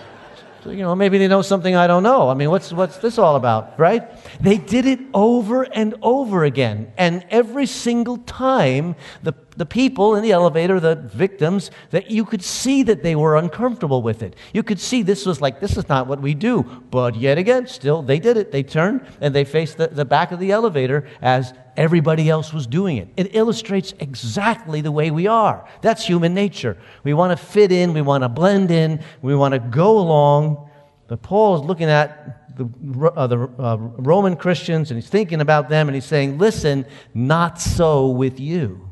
So, 0.63 0.69
you 0.69 0.84
know, 0.84 0.93
maybe 0.93 1.17
they 1.17 1.27
know 1.27 1.41
something 1.41 1.75
I 1.75 1.88
don't 1.88 2.03
know. 2.03 2.29
I 2.29 2.36
mean, 2.36 2.51
what's, 2.51 2.72
what's 2.72 2.98
this 2.98 3.17
all 3.17 3.36
about, 3.36 3.79
right? 3.79 4.03
They 4.39 4.58
did 4.60 4.86
it 4.86 5.00
over 5.12 5.63
and 5.63 5.96
over 6.03 6.43
again. 6.43 6.93
And 6.96 7.25
every 7.31 7.65
single 7.65 8.17
time, 8.17 8.96
the, 9.24 9.34
the 9.60 9.66
people 9.66 10.16
in 10.16 10.24
the 10.24 10.32
elevator, 10.32 10.80
the 10.80 10.96
victims, 10.96 11.70
that 11.89 12.10
you 12.10 12.24
could 12.24 12.42
see 12.42 12.82
that 12.84 13.04
they 13.04 13.13
were 13.13 13.36
uncomfortable 13.36 14.01
with 14.01 14.24
it. 14.24 14.38
You 14.54 14.63
could 14.63 14.80
see 14.80 15.04
this 15.04 15.25
was 15.25 15.42
like, 15.42 15.60
this 15.60 15.75
is 15.75 15.89
not 15.89 16.08
what 16.08 16.22
we 16.22 16.34
do. 16.34 16.63
But 16.89 17.18
yet 17.18 17.38
again, 17.38 17.68
still, 17.68 18.01
they 18.01 18.20
did 18.20 18.38
it. 18.38 18.54
They 18.54 18.63
turned 18.63 19.06
and 19.20 19.36
they 19.36 19.44
faced 19.44 19.75
the, 19.75 19.88
the 19.88 20.06
back 20.06 20.32
of 20.32 20.39
the 20.39 20.54
elevator 20.54 21.10
as 21.22 21.54
everybody 21.75 22.30
else 22.30 22.54
was 22.54 22.68
doing 22.68 22.96
it. 22.96 23.10
It 23.18 23.36
illustrates 23.36 23.94
exactly 24.00 24.80
the 24.80 24.94
way 24.94 25.12
we 25.12 25.28
are. 25.28 25.68
That's 25.82 26.06
human 26.06 26.34
nature. 26.34 26.78
We 27.04 27.13
want 27.13 27.38
to 27.38 27.46
fit 27.46 27.74
in, 27.74 27.94
we 27.94 28.01
want 28.01 28.24
to 28.24 28.30
blend 28.30 28.72
in, 28.72 29.04
we 29.22 29.36
want 29.36 29.56
to 29.56 29.60
go 29.60 30.00
along. 30.00 30.70
But 31.10 31.22
Paul 31.22 31.60
is 31.60 31.62
looking 31.63 31.89
at 31.89 32.56
the, 32.56 33.12
uh, 33.13 33.28
the 33.28 33.39
uh, 33.60 33.75
Roman 33.75 34.38
Christians 34.38 34.89
and 34.89 34.98
he's 34.98 35.10
thinking 35.10 35.42
about 35.42 35.68
them 35.68 35.89
and 35.89 35.96
he's 35.96 36.06
saying, 36.06 36.38
listen, 36.38 36.86
not 37.13 37.60
so 37.60 38.08
with 38.08 38.39
you. 38.39 38.88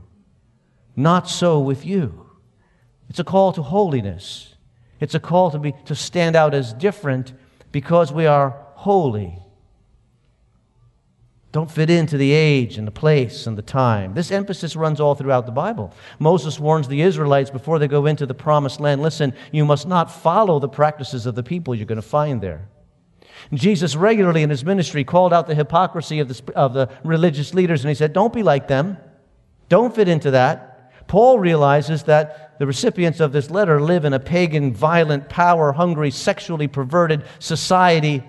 Not 0.97 1.29
so 1.29 1.59
with 1.59 1.85
you. 1.85 2.25
It's 3.07 3.19
a 3.19 3.23
call 3.23 3.53
to 3.53 3.61
holiness. 3.61 4.55
It's 4.99 5.15
a 5.15 5.19
call 5.19 5.51
to, 5.51 5.59
be, 5.59 5.73
to 5.85 5.95
stand 5.95 6.35
out 6.35 6.55
as 6.55 6.73
different 6.73 7.33
because 7.71 8.11
we 8.11 8.25
are 8.25 8.57
holy. 8.73 9.37
Don't 11.51 11.71
fit 11.71 11.89
into 11.89 12.17
the 12.17 12.31
age 12.31 12.77
and 12.77 12.85
the 12.85 12.91
place 12.91 13.47
and 13.47 13.57
the 13.57 13.61
time. 13.61 14.15
This 14.15 14.31
emphasis 14.31 14.75
runs 14.75 14.99
all 14.99 15.15
throughout 15.15 15.45
the 15.45 15.51
Bible. 15.51 15.93
Moses 16.19 16.59
warns 16.59 16.87
the 16.87 17.01
Israelites 17.01 17.51
before 17.51 17.79
they 17.79 17.87
go 17.87 18.07
into 18.07 18.25
the 18.25 18.33
promised 18.33 18.79
land 18.79 19.01
listen, 19.01 19.33
you 19.51 19.65
must 19.65 19.87
not 19.87 20.11
follow 20.11 20.59
the 20.59 20.67
practices 20.67 21.25
of 21.25 21.35
the 21.35 21.43
people 21.43 21.73
you're 21.73 21.85
going 21.85 21.95
to 21.97 22.01
find 22.01 22.41
there. 22.41 22.67
Jesus 23.53 23.95
regularly 23.95 24.41
in 24.41 24.49
his 24.49 24.65
ministry 24.65 25.03
called 25.03 25.31
out 25.31 25.47
the 25.47 25.55
hypocrisy 25.55 26.19
of 26.19 26.27
the, 26.27 26.53
of 26.55 26.73
the 26.73 26.89
religious 27.03 27.53
leaders 27.53 27.83
and 27.83 27.89
he 27.89 27.95
said, 27.95 28.13
Don't 28.13 28.33
be 28.33 28.43
like 28.43 28.67
them. 28.67 28.97
Don't 29.69 29.95
fit 29.95 30.07
into 30.07 30.31
that. 30.31 30.76
Paul 31.07 31.39
realizes 31.39 32.03
that 32.03 32.59
the 32.59 32.65
recipients 32.65 33.19
of 33.19 33.31
this 33.31 33.49
letter 33.49 33.81
live 33.81 34.05
in 34.05 34.13
a 34.13 34.19
pagan, 34.19 34.73
violent, 34.73 35.29
power 35.29 35.71
hungry, 35.71 36.11
sexually 36.11 36.67
perverted 36.67 37.23
society. 37.39 38.23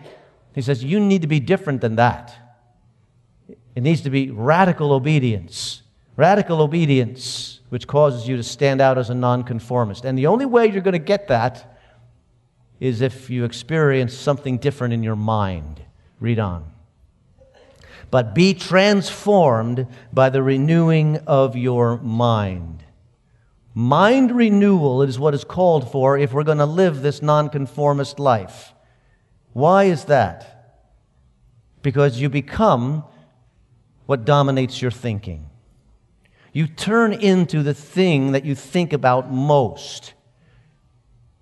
He 0.54 0.62
says, 0.62 0.84
You 0.84 1.00
need 1.00 1.22
to 1.22 1.28
be 1.28 1.40
different 1.40 1.80
than 1.80 1.96
that. 1.96 2.34
It 3.74 3.82
needs 3.82 4.02
to 4.02 4.10
be 4.10 4.30
radical 4.30 4.92
obedience. 4.92 5.82
Radical 6.16 6.60
obedience, 6.60 7.60
which 7.68 7.86
causes 7.86 8.26
you 8.28 8.36
to 8.36 8.42
stand 8.42 8.80
out 8.80 8.98
as 8.98 9.08
a 9.08 9.14
nonconformist. 9.14 10.04
And 10.04 10.18
the 10.18 10.26
only 10.26 10.46
way 10.46 10.66
you're 10.66 10.82
going 10.82 10.92
to 10.92 10.98
get 10.98 11.28
that 11.28 11.78
is 12.80 13.00
if 13.00 13.30
you 13.30 13.44
experience 13.44 14.14
something 14.14 14.58
different 14.58 14.94
in 14.94 15.02
your 15.02 15.16
mind. 15.16 15.82
Read 16.20 16.38
on. 16.38 16.72
But 18.10 18.34
be 18.34 18.54
transformed 18.54 19.86
by 20.12 20.30
the 20.30 20.42
renewing 20.42 21.18
of 21.26 21.56
your 21.56 21.98
mind. 21.98 22.84
Mind 23.74 24.32
renewal 24.32 25.02
is 25.02 25.18
what 25.18 25.34
is 25.34 25.44
called 25.44 25.92
for 25.92 26.18
if 26.18 26.32
we're 26.32 26.42
going 26.42 26.58
to 26.58 26.66
live 26.66 27.02
this 27.02 27.22
nonconformist 27.22 28.18
life. 28.18 28.72
Why 29.52 29.84
is 29.84 30.06
that? 30.06 30.84
Because 31.82 32.20
you 32.20 32.28
become 32.28 33.04
what 34.06 34.24
dominates 34.24 34.80
your 34.80 34.90
thinking. 34.90 35.50
you 36.52 36.66
turn 36.66 37.12
into 37.12 37.62
the 37.62 37.74
thing 37.74 38.32
that 38.32 38.44
you 38.44 38.54
think 38.54 38.92
about 38.92 39.30
most. 39.30 40.14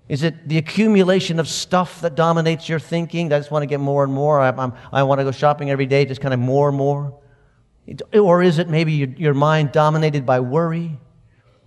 Is 0.08 0.22
it 0.22 0.48
the 0.48 0.58
accumulation 0.58 1.40
of 1.40 1.48
stuff 1.48 2.00
that 2.02 2.14
dominates 2.14 2.68
your 2.68 2.78
thinking? 2.78 3.32
I 3.32 3.38
just 3.38 3.50
want 3.50 3.62
to 3.62 3.66
get 3.66 3.80
more 3.80 4.04
and 4.04 4.12
more. 4.12 4.40
I, 4.40 4.50
I'm, 4.50 4.72
i 4.92 5.02
want 5.02 5.18
to 5.18 5.24
go 5.24 5.32
shopping 5.32 5.70
every 5.70 5.86
day, 5.86 6.04
just 6.04 6.20
kind 6.20 6.32
of 6.32 6.38
more 6.38 6.68
and 6.68 6.78
more. 6.78 7.18
Or 8.14 8.42
is 8.42 8.58
it 8.58 8.68
maybe 8.68 8.92
your, 8.92 9.08
your 9.08 9.34
mind 9.34 9.72
dominated 9.72 10.24
by 10.24 10.40
worry? 10.40 10.98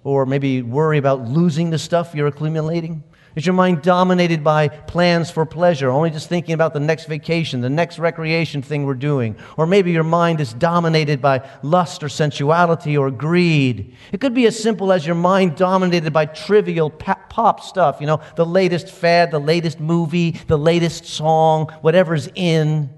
Or 0.03 0.25
maybe 0.25 0.61
worry 0.61 0.97
about 0.97 1.27
losing 1.27 1.69
the 1.69 1.77
stuff 1.77 2.15
you're 2.15 2.27
accumulating? 2.27 3.03
Is 3.35 3.45
your 3.45 3.53
mind 3.53 3.83
dominated 3.83 4.43
by 4.43 4.69
plans 4.69 5.29
for 5.29 5.45
pleasure, 5.45 5.89
only 5.89 6.09
just 6.09 6.27
thinking 6.27 6.53
about 6.53 6.73
the 6.73 6.79
next 6.79 7.05
vacation, 7.05 7.61
the 7.61 7.69
next 7.69 7.99
recreation 7.99 8.63
thing 8.63 8.85
we're 8.85 8.95
doing? 8.95 9.35
Or 9.55 9.67
maybe 9.67 9.91
your 9.91 10.03
mind 10.03 10.41
is 10.41 10.51
dominated 10.51 11.21
by 11.21 11.47
lust 11.61 12.03
or 12.03 12.09
sensuality 12.09 12.97
or 12.97 13.11
greed. 13.11 13.95
It 14.11 14.19
could 14.19 14.33
be 14.33 14.47
as 14.47 14.57
simple 14.57 14.91
as 14.91 15.05
your 15.05 15.15
mind 15.15 15.55
dominated 15.55 16.11
by 16.11 16.25
trivial 16.25 16.89
pop 16.89 17.61
stuff, 17.61 18.01
you 18.01 18.07
know, 18.07 18.19
the 18.35 18.45
latest 18.45 18.89
fad, 18.89 19.29
the 19.29 19.39
latest 19.39 19.79
movie, 19.79 20.31
the 20.47 20.57
latest 20.57 21.05
song, 21.05 21.67
whatever's 21.81 22.29
in. 22.33 22.89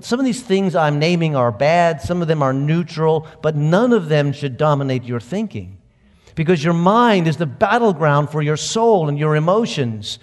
Some 0.00 0.18
of 0.18 0.24
these 0.24 0.42
things 0.42 0.74
I'm 0.74 0.98
naming 0.98 1.36
are 1.36 1.52
bad, 1.52 2.00
some 2.00 2.22
of 2.22 2.28
them 2.28 2.42
are 2.42 2.54
neutral, 2.54 3.26
but 3.42 3.56
none 3.56 3.92
of 3.92 4.08
them 4.08 4.32
should 4.32 4.56
dominate 4.56 5.04
your 5.04 5.20
thinking 5.20 5.79
because 6.40 6.64
your 6.64 6.72
mind 6.72 7.28
is 7.28 7.36
the 7.36 7.44
battleground 7.44 8.30
for 8.30 8.40
your 8.40 8.56
soul 8.56 9.10
and 9.10 9.18
your 9.18 9.36
emotions. 9.36 10.18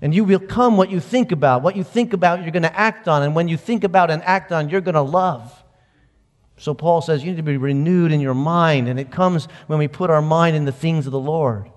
And 0.00 0.14
you 0.14 0.24
become 0.24 0.78
what 0.78 0.88
you 0.88 0.98
think 0.98 1.30
about. 1.30 1.60
What 1.60 1.76
you 1.76 1.84
think 1.84 2.14
about, 2.14 2.40
you're 2.40 2.52
going 2.52 2.62
to 2.62 2.74
act 2.74 3.06
on. 3.06 3.22
And 3.22 3.34
when 3.34 3.46
you 3.46 3.58
think 3.58 3.84
about 3.84 4.10
and 4.10 4.22
act 4.22 4.50
on, 4.50 4.70
you're 4.70 4.80
going 4.80 4.94
to 4.94 5.02
love. 5.02 5.52
So 6.56 6.72
Paul 6.72 7.02
says 7.02 7.22
you 7.22 7.32
need 7.32 7.36
to 7.36 7.42
be 7.42 7.58
renewed 7.58 8.12
in 8.12 8.20
your 8.20 8.32
mind. 8.32 8.88
And 8.88 8.98
it 8.98 9.10
comes 9.10 9.46
when 9.66 9.78
we 9.78 9.88
put 9.88 10.08
our 10.08 10.22
mind 10.22 10.56
in 10.56 10.64
the 10.64 10.72
things 10.72 11.04
of 11.04 11.12
the 11.12 11.20
Lord. 11.20 11.70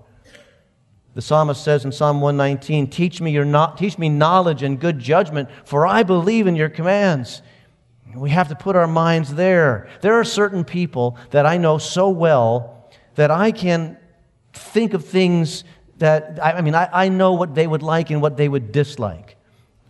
The 1.12 1.20
psalmist 1.20 1.62
says 1.62 1.84
in 1.84 1.92
Psalm 1.92 2.22
119, 2.22 2.88
Teach 2.88 3.20
me, 3.20 3.30
your 3.30 3.44
no- 3.44 3.74
teach 3.76 3.98
me 3.98 4.08
knowledge 4.08 4.62
and 4.62 4.80
good 4.80 4.98
judgment, 4.98 5.50
for 5.66 5.86
I 5.86 6.02
believe 6.02 6.46
in 6.46 6.56
your 6.56 6.70
commands. 6.70 7.42
We 8.16 8.30
have 8.30 8.48
to 8.48 8.54
put 8.54 8.74
our 8.74 8.86
minds 8.86 9.34
there. 9.34 9.90
There 10.00 10.14
are 10.14 10.24
certain 10.24 10.64
people 10.64 11.18
that 11.28 11.44
I 11.44 11.58
know 11.58 11.76
so 11.76 12.08
well 12.08 12.79
that 13.20 13.30
I 13.30 13.52
can 13.52 13.98
think 14.54 14.94
of 14.94 15.04
things 15.04 15.64
that, 15.98 16.38
I 16.42 16.62
mean, 16.62 16.74
I, 16.74 16.88
I 16.90 17.08
know 17.10 17.34
what 17.34 17.54
they 17.54 17.66
would 17.66 17.82
like 17.82 18.08
and 18.08 18.22
what 18.22 18.38
they 18.38 18.48
would 18.48 18.72
dislike. 18.72 19.36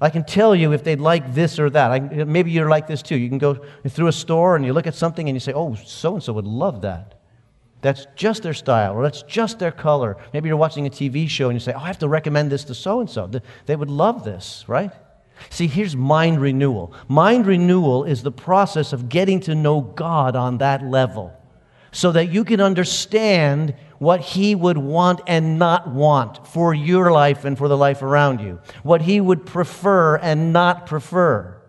I 0.01 0.11
can 0.11 0.25
tell 0.25 0.53
you 0.53 0.73
if 0.73 0.83
they'd 0.83 0.99
like 0.99 1.33
this 1.33 1.61
or 1.61 1.71
that. 1.71 1.93
I, 1.93 2.01
maybe 2.01 2.51
you're 2.51 2.69
like 2.69 2.89
this 2.89 3.03
too. 3.03 3.17
You 3.17 3.29
can 3.29 3.39
go 3.39 3.65
through 3.89 4.09
a 4.09 4.13
store 4.13 4.57
and 4.57 4.65
you 4.65 4.73
look 4.73 4.89
at 4.89 4.97
something 4.97 5.29
and 5.29 5.37
you 5.37 5.39
say, 5.39 5.53
oh, 5.53 5.77
so 5.77 6.15
and 6.15 6.23
so 6.25 6.33
would 6.33 6.45
love 6.45 6.83
that. 6.83 7.21
That's 7.83 8.09
just 8.17 8.43
their 8.43 8.53
style 8.53 8.95
or 8.95 9.05
that's 9.05 9.23
just 9.23 9.61
their 9.61 9.71
color. 9.71 10.17
Maybe 10.33 10.49
you're 10.49 10.57
watching 10.57 10.89
a 10.89 10.91
TV 10.91 11.29
show 11.29 11.51
and 11.51 11.55
you 11.55 11.61
say, 11.61 11.73
oh, 11.73 11.79
I 11.79 11.87
have 11.87 12.01
to 12.01 12.09
recommend 12.09 12.51
this 12.51 12.65
to 12.65 12.75
so 12.75 12.99
and 12.99 13.09
so. 13.09 13.31
They 13.67 13.77
would 13.77 13.91
love 13.91 14.25
this, 14.25 14.65
right? 14.67 14.91
See, 15.51 15.69
here's 15.69 15.95
mind 15.95 16.41
renewal. 16.41 16.95
Mind 17.07 17.47
renewal 17.47 18.03
is 18.03 18.25
the 18.25 18.33
process 18.33 18.93
of 18.93 19.09
getting 19.09 19.39
to 19.43 19.55
know 19.55 19.83
God 19.83 20.35
on 20.35 20.59
that 20.59 20.83
level 20.83 21.37
so 21.93 22.13
that 22.13 22.31
you 22.31 22.45
can 22.45 22.61
understand 22.61 23.75
what 23.99 24.21
He 24.21 24.55
would 24.55 24.79
want 24.79 25.21
and 25.27 25.59
not 25.59 25.89
want 25.89 26.47
for 26.47 26.73
your 26.73 27.13
life 27.13 27.45
and 27.45 27.57
for 27.57 27.69
the 27.69 27.77
life 27.77 28.03
around 28.03 28.41
you, 28.41 28.61
what 28.83 29.03
He 29.03 29.21
would 29.21 29.47
prefer 29.47 30.17
and 30.17 30.53
not 30.53 30.87
prefer. 30.87 31.61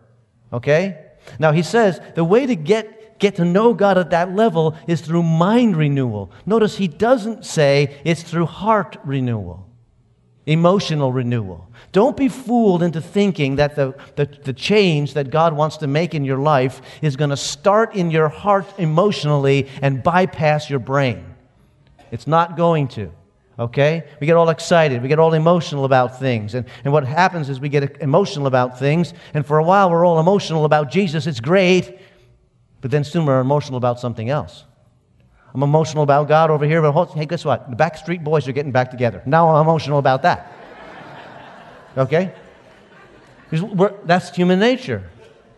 Okay? 0.54 0.98
Now, 1.40 1.52
He 1.52 1.62
says 1.62 2.00
the 2.16 2.24
way 2.24 2.46
to 2.46 2.56
get, 2.56 3.20
get 3.20 3.36
to 3.36 3.46
know 3.46 3.74
God 3.74 3.98
at 3.98 4.12
that 4.12 4.34
level 4.36 4.78
is 4.88 5.02
through 5.02 5.24
mind 5.24 5.76
renewal. 5.76 6.32
Notice 6.46 6.78
He 6.78 6.88
doesn't 6.88 7.46
say 7.46 8.00
it's 8.06 8.24
through 8.24 8.46
heart 8.46 8.98
renewal, 9.04 9.68
emotional 10.52 11.12
renewal. 11.12 11.68
Don't 11.92 12.16
be 12.16 12.30
fooled 12.30 12.84
into 12.84 13.02
thinking 13.02 13.56
that 13.56 13.76
the, 13.76 13.96
the, 14.16 14.26
the, 14.26 14.54
change 14.54 15.14
that 15.16 15.30
God 15.30 15.54
wants 15.54 15.78
to 15.78 15.88
make 15.88 16.14
in 16.16 16.24
your 16.24 16.38
life 16.38 16.82
is 17.02 17.16
going 17.16 17.32
to 17.32 17.38
start 17.38 17.96
in 17.96 18.12
your 18.12 18.30
heart 18.30 18.66
emotionally 18.78 19.68
and 19.82 20.02
bypass 20.02 20.70
your 20.70 20.80
brain. 20.80 21.26
It's 22.12 22.28
not 22.28 22.56
going 22.56 22.88
to. 22.90 23.12
Okay? 23.60 24.04
We 24.20 24.28
get 24.28 24.38
all 24.38 24.50
excited. 24.50 25.02
We 25.02 25.08
get 25.08 25.20
all 25.20 25.34
emotional 25.34 25.86
about 25.86 26.20
things. 26.20 26.56
And, 26.56 26.66
and 26.84 26.94
what 26.94 27.06
happens 27.06 27.50
is 27.50 27.60
we 27.60 27.70
get 27.70 28.02
emotional 28.02 28.48
about 28.48 28.80
things, 28.80 29.14
and 29.34 29.46
for 29.46 29.58
a 29.58 29.64
while 29.64 29.92
we're 29.92 30.06
all 30.06 30.20
emotional 30.20 30.66
about 30.66 30.92
Jesus. 30.92 31.28
It's 31.28 31.40
great. 31.40 32.00
But 32.82 32.90
then 32.90 33.04
soon 33.04 33.26
we're 33.26 33.40
emotional 33.40 33.78
about 33.78 34.00
something 34.00 34.30
else. 34.30 34.66
I'm 35.54 35.64
emotional 35.64 36.04
about 36.04 36.28
God 36.28 36.50
over 36.50 36.66
here, 36.66 36.82
but 36.82 37.06
hey, 37.12 37.26
guess 37.26 37.44
what? 37.44 37.70
The 37.70 37.76
Backstreet 37.76 38.24
Boys 38.24 38.48
are 38.48 38.54
getting 38.54 38.72
back 38.72 38.90
together. 38.90 39.22
Now 39.26 39.50
I'm 39.50 39.62
emotional 39.62 40.00
about 40.00 40.22
that. 40.22 40.52
Okay? 41.98 42.34
That's 44.06 44.34
human 44.34 44.60
nature. 44.60 45.10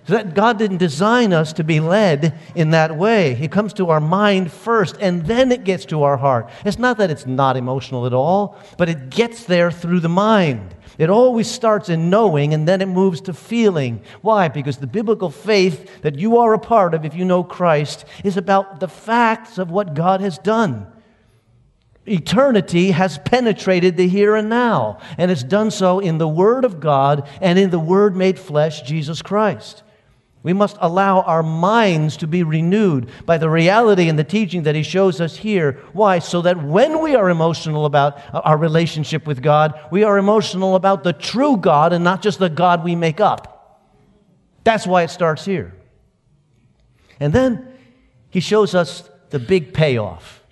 That 0.08 0.34
God 0.34 0.58
didn't 0.58 0.78
design 0.78 1.32
us 1.32 1.54
to 1.54 1.64
be 1.64 1.80
led 1.80 2.38
in 2.56 2.72
that 2.72 2.98
way. 2.98 3.34
It 3.34 3.52
comes 3.52 3.74
to 3.74 3.90
our 3.90 4.02
mind 4.02 4.52
first, 4.52 4.98
and 5.00 5.26
then 5.26 5.52
it 5.52 5.64
gets 5.64 5.86
to 5.86 6.04
our 6.04 6.18
heart. 6.18 6.50
It's 6.66 6.78
not 6.78 6.98
that 6.98 7.10
it's 7.10 7.26
not 7.26 7.56
emotional 7.56 8.06
at 8.06 8.14
all, 8.14 8.58
but 8.78 8.90
it 8.90 9.10
gets 9.10 9.46
there 9.46 9.72
through 9.72 10.02
the 10.02 10.10
mind. 10.10 10.76
It 10.98 11.10
always 11.10 11.50
starts 11.50 11.90
in 11.90 12.10
knowing, 12.10 12.54
and 12.54 12.68
then 12.68 12.82
it 12.82 12.88
moves 12.88 13.22
to 13.22 13.34
feeling. 13.34 14.02
Why? 14.22 14.50
Because 14.50 14.78
the 14.78 14.88
biblical 14.88 15.30
faith 15.30 16.02
that 16.02 16.20
you 16.20 16.38
are 16.38 16.54
a 16.54 16.60
part 16.60 16.94
of, 16.94 17.06
if 17.06 17.16
you 17.16 17.24
know 17.24 17.44
Christ, 17.44 18.06
is 18.24 18.36
about 18.36 18.80
the 18.82 18.90
facts 18.90 19.58
of 19.58 19.72
what 19.72 19.94
God 19.94 20.22
has 20.22 20.38
done 20.38 20.88
eternity 22.06 22.92
has 22.92 23.18
penetrated 23.20 23.98
the 23.98 24.08
here 24.08 24.36
and 24.36 24.50
now, 24.50 25.00
and 25.18 25.32
it's 25.32 25.44
done 25.44 25.72
so 25.72 26.00
in 26.00 26.18
the 26.18 26.28
Word 26.28 26.66
of 26.66 26.80
God 26.80 27.28
and 27.42 27.58
in 27.58 27.70
the 27.70 27.80
Word 27.80 28.16
made 28.16 28.38
flesh, 28.38 28.82
Jesus 28.82 29.22
Christ. 29.22 29.83
We 30.44 30.54
must 30.54 30.78
allow 30.82 31.22
our 31.22 31.42
minds 31.42 32.18
to 32.18 32.28
be 32.28 32.44
renewed 32.44 33.10
by 33.26 33.38
the 33.38 33.50
reality 33.50 34.10
and 34.10 34.20
the 34.20 34.24
teaching 34.26 34.64
that 34.64 34.76
He 34.76 34.84
shows 34.84 35.22
us 35.22 35.38
here. 35.38 35.80
Why? 35.94 36.20
So 36.20 36.42
that 36.42 36.62
when 36.62 37.02
we 37.02 37.16
are 37.16 37.30
emotional 37.30 37.86
about 37.86 38.20
our 38.34 38.58
relationship 38.58 39.26
with 39.26 39.42
God, 39.42 39.80
we 39.92 40.04
are 40.04 40.18
emotional 40.18 40.76
about 40.76 41.04
the 41.04 41.14
true 41.14 41.58
God 41.58 41.94
and 41.94 42.04
not 42.04 42.22
just 42.22 42.40
the 42.40 42.50
God 42.50 42.84
we 42.84 42.96
make 42.96 43.22
up. 43.22 43.82
That's 44.66 44.86
why 44.86 45.04
it 45.04 45.10
starts 45.10 45.46
here. 45.46 45.74
And 47.20 47.32
then 47.32 47.74
He 48.30 48.42
shows 48.42 48.76
us 48.76 49.10
the 49.30 49.40
big 49.40 49.74
payoff 49.74 50.44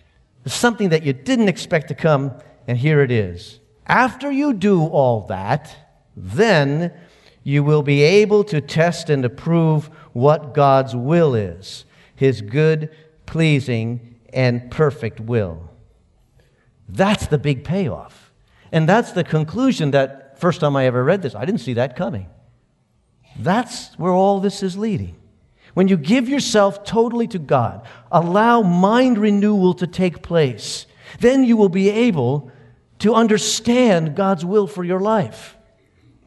something 0.46 0.90
that 0.90 1.04
you 1.04 1.14
didn't 1.14 1.50
expect 1.50 1.88
to 1.90 1.96
come, 1.96 2.34
and 2.68 2.78
here 2.78 3.02
it 3.02 3.12
is. 3.12 3.60
After 3.86 4.32
you 4.32 4.54
do 4.54 4.86
all 4.86 5.28
that, 5.28 5.76
then 6.16 6.94
you 7.44 7.64
will 7.64 7.84
be 7.84 8.02
able 8.04 8.44
to 8.46 8.62
test 8.62 9.10
and 9.10 9.26
approve 9.26 9.88
what 10.14 10.54
God's 10.54 10.96
will 10.96 11.36
is 11.36 11.86
his 12.16 12.42
good, 12.42 12.92
pleasing, 13.26 14.16
and 14.32 14.70
perfect 14.70 15.20
will. 15.20 15.72
That's 16.88 17.26
the 17.26 17.40
big 17.40 17.64
payoff. 17.64 18.32
And 18.72 18.88
that's 18.88 19.14
the 19.14 19.24
conclusion 19.24 19.92
that 19.92 20.40
first 20.40 20.60
time 20.60 20.76
I 20.76 20.86
ever 20.86 21.04
read 21.04 21.24
this, 21.24 21.34
I 21.34 21.46
didn't 21.46 21.62
see 21.62 21.74
that 21.74 21.96
coming. 21.96 22.28
That's 23.40 23.98
where 23.98 24.12
all 24.12 24.40
this 24.40 24.62
is 24.62 24.78
leading. 24.78 25.16
When 25.74 25.88
you 25.88 25.98
give 25.98 26.30
yourself 26.30 26.84
totally 26.84 27.28
to 27.28 27.40
God, 27.40 27.88
allow 28.12 28.62
mind 28.62 29.18
renewal 29.18 29.74
to 29.76 29.88
take 29.88 30.22
place, 30.22 30.86
then 31.20 31.44
you 31.44 31.58
will 31.58 31.70
be 31.70 31.90
able 31.90 32.52
to 33.00 33.16
understand 33.16 34.16
God's 34.16 34.46
will 34.46 34.68
for 34.68 34.84
your 34.84 35.00
life. 35.00 35.58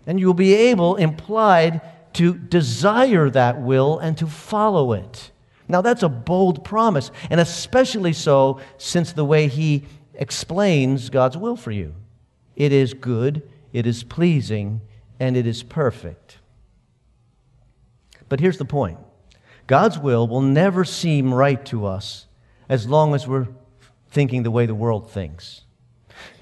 And 0.07 0.21
you 0.21 0.27
will 0.27 0.35
be 0.35 0.55
able, 0.55 0.97
implied, 0.97 1.81
to 2.15 2.35
desire 2.35 3.31
that 3.31 3.61
will 3.61 3.99
and 3.99 4.17
to 4.19 4.27
follow 4.27 4.93
it. 4.93 5.31
Now, 5.67 5.81
that's 5.81 6.03
a 6.03 6.09
bold 6.09 6.65
promise, 6.65 7.11
and 7.31 7.41
especially 7.41 8.13
so 8.13 8.61
since 8.77 9.13
the 9.13 9.25
way 9.25 9.49
he 9.49 9.85
explains 10.15 11.11
God's 11.11 11.37
will 11.37 11.57
for 11.57 11.71
you. 11.71 11.95
It 12.55 12.73
is 12.73 12.95
good, 12.95 13.43
it 13.73 13.87
is 13.87 14.05
pleasing, 14.05 14.83
and 15.19 15.37
it 15.37 15.47
is 15.47 15.63
perfect. 15.63 16.39
But 18.29 18.41
here's 18.41 18.59
the 18.59 18.65
point 18.65 18.99
God's 19.67 19.99
will 19.99 20.29
will 20.29 20.43
never 20.43 20.85
seem 20.85 21.33
right 21.33 21.65
to 21.67 21.87
us 21.87 22.27
as 22.69 22.89
long 22.89 23.15
as 23.15 23.27
we're 23.27 23.49
thinking 24.09 24.43
the 24.43 24.51
way 24.51 24.67
the 24.67 24.75
world 24.75 25.11
thinks. 25.11 25.63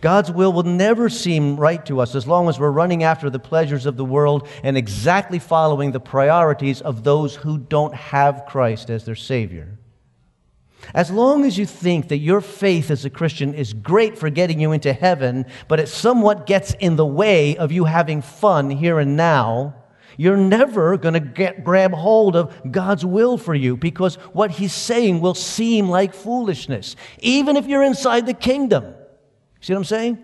God's 0.00 0.30
will 0.30 0.52
will 0.52 0.62
never 0.62 1.08
seem 1.08 1.56
right 1.56 1.84
to 1.86 2.00
us 2.00 2.14
as 2.14 2.26
long 2.26 2.48
as 2.48 2.58
we're 2.58 2.70
running 2.70 3.02
after 3.02 3.30
the 3.30 3.38
pleasures 3.38 3.86
of 3.86 3.96
the 3.96 4.04
world 4.04 4.48
and 4.62 4.76
exactly 4.76 5.38
following 5.38 5.92
the 5.92 6.00
priorities 6.00 6.80
of 6.80 7.04
those 7.04 7.36
who 7.36 7.58
don't 7.58 7.94
have 7.94 8.46
Christ 8.46 8.90
as 8.90 9.04
their 9.04 9.14
Savior. 9.14 9.78
As 10.94 11.12
long 11.12 11.44
as 11.44 11.56
you 11.56 11.64
think 11.64 12.08
that 12.08 12.18
your 12.18 12.40
faith 12.40 12.90
as 12.90 13.04
a 13.04 13.10
Christian 13.10 13.54
is 13.54 13.72
great 13.72 14.18
for 14.18 14.30
getting 14.30 14.58
you 14.58 14.72
into 14.72 14.92
heaven, 14.92 15.46
but 15.68 15.78
it 15.78 15.88
somewhat 15.88 16.44
gets 16.46 16.74
in 16.80 16.96
the 16.96 17.06
way 17.06 17.56
of 17.56 17.70
you 17.70 17.84
having 17.84 18.20
fun 18.20 18.68
here 18.68 18.98
and 18.98 19.16
now, 19.16 19.76
You're 20.16 20.36
never 20.36 20.96
going 20.96 21.14
to 21.14 21.20
get, 21.20 21.64
grab 21.64 21.92
hold 21.92 22.36
of 22.36 22.54
God's 22.70 23.04
will 23.04 23.38
for 23.38 23.54
you 23.54 23.76
because 23.76 24.16
what 24.32 24.50
He's 24.50 24.72
saying 24.72 25.20
will 25.20 25.34
seem 25.34 25.88
like 25.88 26.14
foolishness, 26.14 26.96
even 27.20 27.56
if 27.56 27.66
you're 27.66 27.82
inside 27.82 28.26
the 28.26 28.34
kingdom. 28.34 28.94
See 29.62 29.72
what 29.72 29.78
I'm 29.78 29.84
saying? 29.84 30.18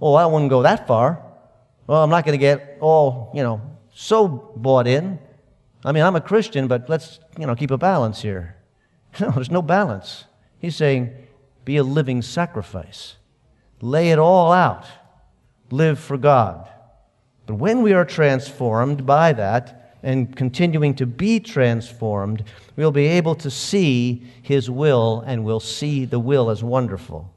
Oh, 0.00 0.14
I 0.14 0.24
wouldn't 0.24 0.50
go 0.50 0.62
that 0.62 0.86
far. 0.86 1.22
Well, 1.88 2.02
I'm 2.02 2.10
not 2.10 2.24
going 2.24 2.38
to 2.38 2.40
get 2.40 2.78
all, 2.80 3.32
you 3.34 3.42
know, 3.42 3.60
so 3.92 4.52
bought 4.56 4.86
in. 4.86 5.18
I 5.84 5.90
mean, 5.90 6.04
I'm 6.04 6.14
a 6.14 6.20
Christian, 6.20 6.68
but 6.68 6.88
let's, 6.88 7.18
you 7.36 7.46
know, 7.46 7.54
keep 7.54 7.70
a 7.70 7.78
balance 7.78 8.22
here. 8.22 8.54
No, 9.20 9.30
there's 9.30 9.50
no 9.50 9.62
balance. 9.62 10.26
He's 10.58 10.76
saying, 10.76 11.12
be 11.64 11.78
a 11.78 11.82
living 11.82 12.22
sacrifice. 12.22 13.16
Lay 13.80 14.10
it 14.10 14.18
all 14.18 14.52
out. 14.52 14.84
Live 15.70 15.98
for 15.98 16.18
God. 16.18 16.68
But 17.46 17.54
when 17.54 17.82
we 17.82 17.94
are 17.94 18.04
transformed 18.04 19.06
by 19.06 19.32
that 19.32 19.96
and 20.02 20.36
continuing 20.36 20.94
to 20.96 21.06
be 21.06 21.40
transformed, 21.40 22.44
we'll 22.76 22.92
be 22.92 23.06
able 23.06 23.34
to 23.36 23.50
see 23.50 24.22
His 24.42 24.70
will 24.70 25.24
and 25.26 25.42
we'll 25.42 25.58
see 25.58 26.04
the 26.04 26.20
will 26.20 26.50
as 26.50 26.62
wonderful. 26.62 27.32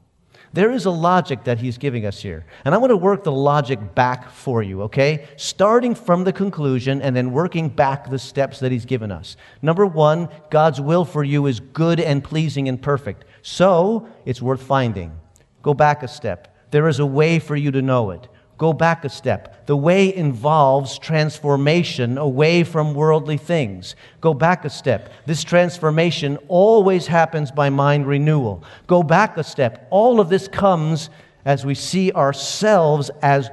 There 0.54 0.70
is 0.70 0.84
a 0.84 0.90
logic 0.90 1.44
that 1.44 1.58
he's 1.58 1.78
giving 1.78 2.04
us 2.04 2.20
here. 2.20 2.44
And 2.64 2.74
I 2.74 2.78
want 2.78 2.90
to 2.90 2.96
work 2.96 3.24
the 3.24 3.32
logic 3.32 3.94
back 3.94 4.30
for 4.30 4.62
you, 4.62 4.82
okay? 4.82 5.26
Starting 5.36 5.94
from 5.94 6.24
the 6.24 6.32
conclusion 6.32 7.00
and 7.00 7.16
then 7.16 7.32
working 7.32 7.70
back 7.70 8.10
the 8.10 8.18
steps 8.18 8.60
that 8.60 8.70
he's 8.70 8.84
given 8.84 9.10
us. 9.10 9.36
Number 9.62 9.86
one, 9.86 10.28
God's 10.50 10.80
will 10.80 11.06
for 11.06 11.24
you 11.24 11.46
is 11.46 11.60
good 11.60 12.00
and 12.00 12.22
pleasing 12.22 12.68
and 12.68 12.80
perfect. 12.80 13.24
So 13.40 14.06
it's 14.26 14.42
worth 14.42 14.62
finding. 14.62 15.18
Go 15.62 15.72
back 15.72 16.02
a 16.02 16.08
step. 16.08 16.54
There 16.70 16.88
is 16.88 16.98
a 16.98 17.06
way 17.06 17.38
for 17.38 17.56
you 17.56 17.70
to 17.70 17.80
know 17.80 18.10
it. 18.10 18.28
Go 18.62 18.72
back 18.72 19.04
a 19.04 19.08
step. 19.08 19.66
The 19.66 19.76
way 19.76 20.14
involves 20.14 20.96
transformation 20.96 22.16
away 22.16 22.62
from 22.62 22.94
worldly 22.94 23.36
things. 23.36 23.96
Go 24.20 24.34
back 24.34 24.64
a 24.64 24.70
step. 24.70 25.12
This 25.26 25.42
transformation 25.42 26.38
always 26.46 27.08
happens 27.08 27.50
by 27.50 27.70
mind 27.70 28.06
renewal. 28.06 28.62
Go 28.86 29.02
back 29.02 29.36
a 29.36 29.42
step. 29.42 29.88
All 29.90 30.20
of 30.20 30.28
this 30.28 30.46
comes 30.46 31.10
as 31.44 31.66
we 31.66 31.74
see 31.74 32.12
ourselves 32.12 33.10
as 33.20 33.50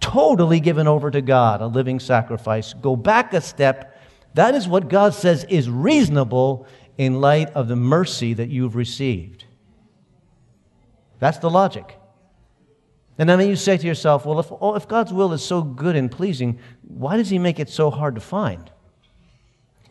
totally 0.00 0.60
given 0.60 0.86
over 0.86 1.10
to 1.10 1.22
God, 1.22 1.62
a 1.62 1.66
living 1.66 1.98
sacrifice. 1.98 2.74
Go 2.74 2.94
back 2.94 3.32
a 3.32 3.40
step. 3.40 3.98
That 4.34 4.54
is 4.54 4.68
what 4.68 4.90
God 4.90 5.14
says 5.14 5.44
is 5.44 5.70
reasonable 5.70 6.66
in 6.98 7.22
light 7.22 7.48
of 7.54 7.68
the 7.68 7.76
mercy 7.76 8.34
that 8.34 8.50
you've 8.50 8.76
received. 8.76 9.46
That's 11.20 11.38
the 11.38 11.48
logic. 11.48 11.96
And 13.18 13.28
then 13.28 13.40
you 13.46 13.56
say 13.56 13.76
to 13.76 13.86
yourself, 13.86 14.24
well, 14.24 14.40
if, 14.40 14.50
oh, 14.60 14.74
if 14.74 14.88
God's 14.88 15.12
will 15.12 15.32
is 15.32 15.44
so 15.44 15.62
good 15.62 15.96
and 15.96 16.10
pleasing, 16.10 16.58
why 16.82 17.16
does 17.16 17.28
He 17.28 17.38
make 17.38 17.60
it 17.60 17.68
so 17.68 17.90
hard 17.90 18.14
to 18.14 18.20
find? 18.20 18.70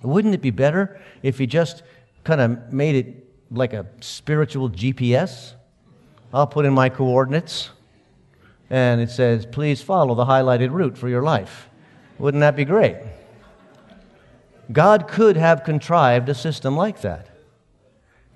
Wouldn't 0.01 0.33
it 0.33 0.41
be 0.41 0.49
better 0.49 0.99
if 1.21 1.37
He 1.37 1.45
just 1.45 1.83
kind 2.23 2.41
of 2.41 2.73
made 2.73 2.95
it 2.95 3.27
like 3.51 3.73
a 3.73 3.85
spiritual 3.99 4.69
GPS? 4.69 5.53
I'll 6.33 6.47
put 6.47 6.65
in 6.65 6.73
my 6.73 6.89
coordinates, 6.89 7.69
and 8.69 9.01
it 9.01 9.11
says, 9.11 9.45
please 9.45 9.81
follow 9.81 10.15
the 10.15 10.25
highlighted 10.25 10.71
route 10.71 10.97
for 10.97 11.09
your 11.09 11.21
life. 11.21 11.69
Wouldn't 12.17 12.41
that 12.41 12.55
be 12.55 12.65
great? 12.65 12.97
God 14.71 15.07
could 15.07 15.35
have 15.35 15.63
contrived 15.63 16.29
a 16.29 16.33
system 16.33 16.75
like 16.75 17.01
that, 17.01 17.27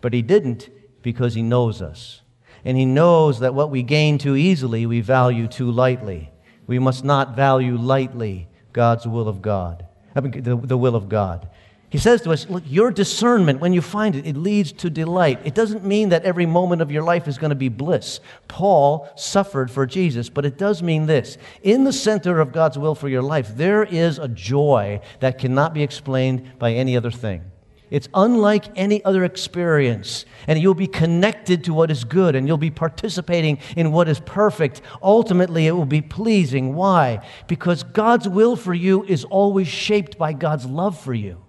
but 0.01 0.13
He 0.13 0.21
didn't 0.21 0.69
because 1.01 1.33
He 1.33 1.41
knows 1.41 1.81
us 1.81 2.21
and 2.65 2.75
He 2.75 2.85
knows 2.85 3.39
that 3.39 3.53
what 3.53 3.69
we 3.69 3.83
gain 3.83 4.17
too 4.17 4.35
easily, 4.35 4.85
we 4.85 4.99
value 5.01 5.47
too 5.47 5.71
lightly. 5.71 6.31
We 6.67 6.79
must 6.79 7.05
not 7.05 7.35
value 7.35 7.77
lightly 7.77 8.47
God's 8.73 9.07
will 9.07 9.29
of 9.29 9.41
God, 9.41 9.85
I 10.15 10.21
mean, 10.21 10.43
the, 10.43 10.57
the 10.57 10.77
will 10.77 10.95
of 10.95 11.07
God. 11.07 11.47
He 11.89 12.01
says 12.01 12.21
to 12.23 12.31
us, 12.31 12.49
Look, 12.49 12.63
your 12.65 12.91
discernment, 12.91 13.61
when 13.61 13.71
you 13.71 13.81
find 13.81 14.15
it, 14.15 14.25
it 14.25 14.35
leads 14.35 14.73
to 14.73 14.89
delight. 14.89 15.39
It 15.45 15.55
doesn't 15.55 15.85
mean 15.85 16.09
that 16.09 16.25
every 16.25 16.45
moment 16.45 16.81
of 16.81 16.91
your 16.91 17.03
life 17.03 17.25
is 17.25 17.37
going 17.37 17.51
to 17.51 17.55
be 17.55 17.69
bliss. 17.69 18.19
Paul 18.49 19.07
suffered 19.15 19.71
for 19.71 19.85
Jesus, 19.85 20.27
but 20.27 20.45
it 20.45 20.57
does 20.57 20.83
mean 20.83 21.05
this. 21.05 21.37
In 21.63 21.85
the 21.85 21.93
center 21.93 22.41
of 22.41 22.51
God's 22.51 22.77
will 22.77 22.95
for 22.95 23.07
your 23.07 23.21
life, 23.21 23.55
there 23.55 23.83
is 23.83 24.19
a 24.19 24.27
joy 24.27 24.99
that 25.21 25.37
cannot 25.37 25.73
be 25.73 25.83
explained 25.83 26.59
by 26.59 26.73
any 26.73 26.97
other 26.97 27.11
thing. 27.11 27.49
It's 27.89 28.09
unlike 28.13 28.65
any 28.75 29.03
other 29.05 29.23
experience. 29.23 30.25
And 30.47 30.59
you'll 30.59 30.73
be 30.73 30.87
connected 30.87 31.63
to 31.65 31.73
what 31.73 31.91
is 31.91 32.03
good 32.03 32.35
and 32.35 32.47
you'll 32.47 32.57
be 32.57 32.71
participating 32.71 33.59
in 33.75 33.91
what 33.91 34.07
is 34.07 34.19
perfect. 34.19 34.81
Ultimately, 35.01 35.67
it 35.67 35.71
will 35.71 35.85
be 35.85 36.01
pleasing. 36.01 36.75
Why? 36.75 37.25
Because 37.47 37.83
God's 37.83 38.27
will 38.27 38.55
for 38.55 38.73
you 38.73 39.03
is 39.03 39.23
always 39.23 39.67
shaped 39.67 40.17
by 40.17 40.33
God's 40.33 40.65
love 40.65 40.99
for 40.99 41.13
you. 41.13 41.45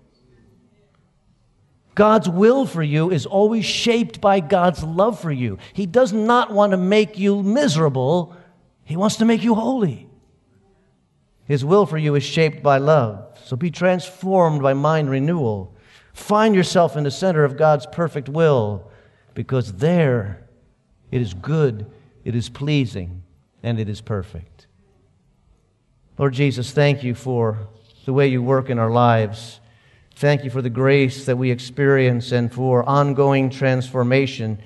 God's 1.94 2.28
will 2.28 2.66
for 2.66 2.82
you 2.82 3.10
is 3.10 3.24
always 3.24 3.64
shaped 3.64 4.20
by 4.20 4.40
God's 4.40 4.84
love 4.84 5.18
for 5.18 5.32
you. 5.32 5.58
He 5.72 5.86
does 5.86 6.12
not 6.12 6.52
want 6.52 6.72
to 6.72 6.76
make 6.76 7.18
you 7.18 7.42
miserable, 7.42 8.36
He 8.84 8.96
wants 8.96 9.16
to 9.16 9.24
make 9.24 9.42
you 9.42 9.54
holy. 9.54 10.06
His 11.46 11.64
will 11.64 11.86
for 11.86 11.96
you 11.96 12.14
is 12.16 12.24
shaped 12.24 12.62
by 12.62 12.78
love. 12.78 13.38
So 13.44 13.56
be 13.56 13.70
transformed 13.70 14.62
by 14.62 14.74
mind 14.74 15.08
renewal. 15.08 15.75
Find 16.16 16.54
yourself 16.54 16.96
in 16.96 17.04
the 17.04 17.10
center 17.10 17.44
of 17.44 17.58
God's 17.58 17.84
perfect 17.84 18.30
will 18.30 18.90
because 19.34 19.74
there 19.74 20.48
it 21.12 21.20
is 21.20 21.34
good, 21.34 21.88
it 22.24 22.34
is 22.34 22.48
pleasing, 22.48 23.22
and 23.62 23.78
it 23.78 23.86
is 23.86 24.00
perfect. 24.00 24.66
Lord 26.16 26.32
Jesus, 26.32 26.72
thank 26.72 27.04
you 27.04 27.14
for 27.14 27.68
the 28.06 28.14
way 28.14 28.28
you 28.28 28.42
work 28.42 28.70
in 28.70 28.78
our 28.78 28.90
lives. 28.90 29.60
Thank 30.14 30.42
you 30.42 30.48
for 30.48 30.62
the 30.62 30.70
grace 30.70 31.26
that 31.26 31.36
we 31.36 31.50
experience 31.50 32.32
and 32.32 32.50
for 32.50 32.82
ongoing 32.88 33.50
transformation. 33.50 34.58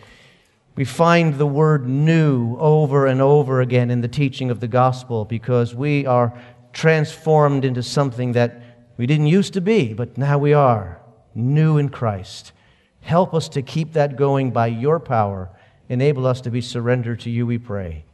We 0.77 0.85
find 0.85 1.35
the 1.35 1.47
word 1.47 1.87
new 1.87 2.57
over 2.59 3.07
and 3.07 3.21
over 3.21 3.61
again 3.61 3.91
in 3.91 4.03
the 4.03 4.09
teaching 4.09 4.53
of 4.53 4.61
the 4.61 4.69
gospel 4.69 5.25
because 5.25 5.75
we 5.75 6.07
are 6.07 6.33
transformed 6.73 7.65
into 7.65 7.83
something 7.83 8.33
that 8.33 8.63
we 8.97 9.07
didn't 9.07 9.27
used 9.27 9.53
to 9.55 9.61
be, 9.61 9.93
but 9.93 10.17
now 10.17 10.39
we 10.39 10.53
are 10.53 11.00
new 11.35 11.79
in 11.79 11.89
Christ. 11.89 12.53
Help 13.01 13.35
us 13.35 13.49
to 13.51 13.63
keep 13.63 13.93
that 13.95 14.17
going 14.17 14.51
by 14.51 14.67
your 14.67 15.01
power. 15.01 15.51
Enable 15.89 16.27
us 16.27 16.41
to 16.43 16.51
be 16.51 16.61
surrendered 16.61 17.21
to 17.21 17.31
you, 17.31 17.47
we 17.47 17.59
pray. 17.59 18.05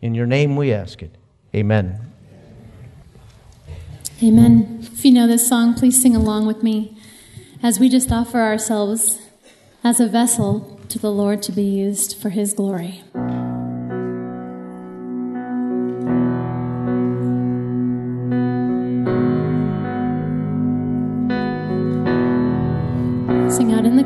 In 0.00 0.14
your 0.14 0.26
name 0.26 0.56
we 0.56 0.72
ask 0.72 1.02
it. 1.02 1.16
Amen. 1.54 2.12
Amen. 4.22 4.78
If 4.80 5.04
you 5.04 5.12
know 5.12 5.26
this 5.26 5.46
song, 5.46 5.74
please 5.74 6.00
sing 6.00 6.14
along 6.14 6.46
with 6.46 6.62
me 6.62 6.96
as 7.62 7.80
we 7.80 7.88
just 7.88 8.12
offer 8.12 8.40
ourselves 8.40 9.18
as 9.82 10.00
a 10.00 10.06
vessel 10.06 10.80
to 10.88 10.98
the 10.98 11.10
Lord 11.10 11.42
to 11.42 11.52
be 11.52 11.62
used 11.62 12.16
for 12.16 12.30
his 12.30 12.54
glory. 12.54 13.02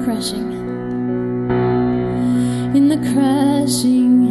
Crushing, 0.04 0.52
in 2.76 2.88
the 2.88 2.98
crushing, 3.12 4.28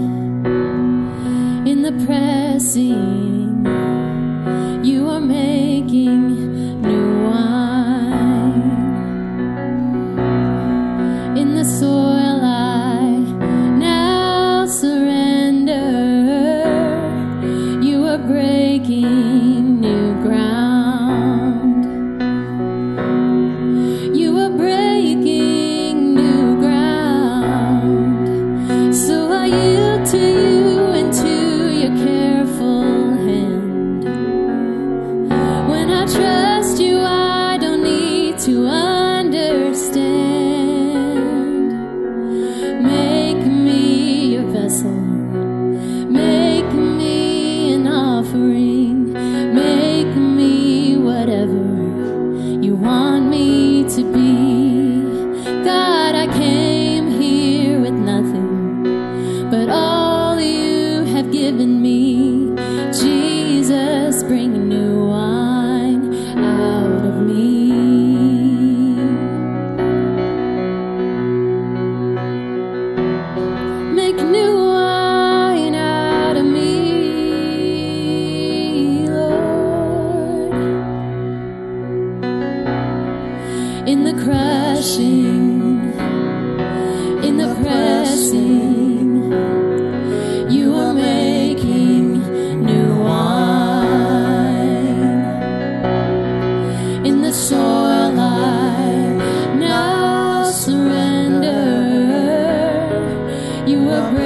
in 1.68 1.82
the 1.82 1.92
pressing, 2.06 3.27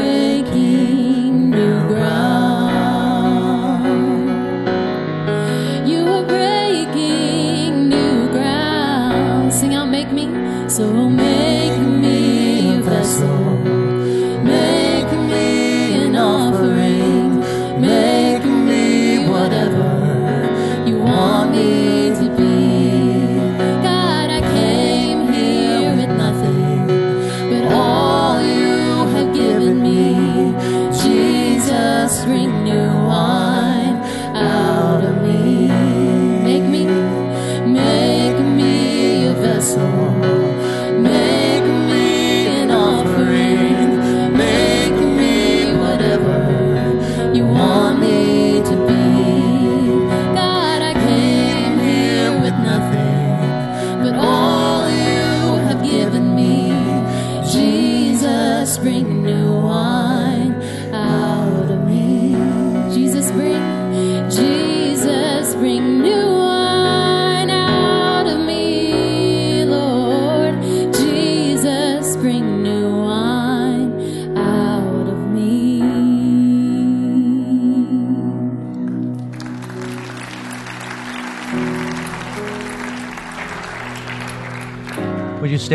breaking. 0.02 0.81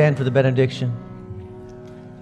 Stand 0.07 0.17
for 0.17 0.23
the 0.23 0.31
benediction? 0.31 0.95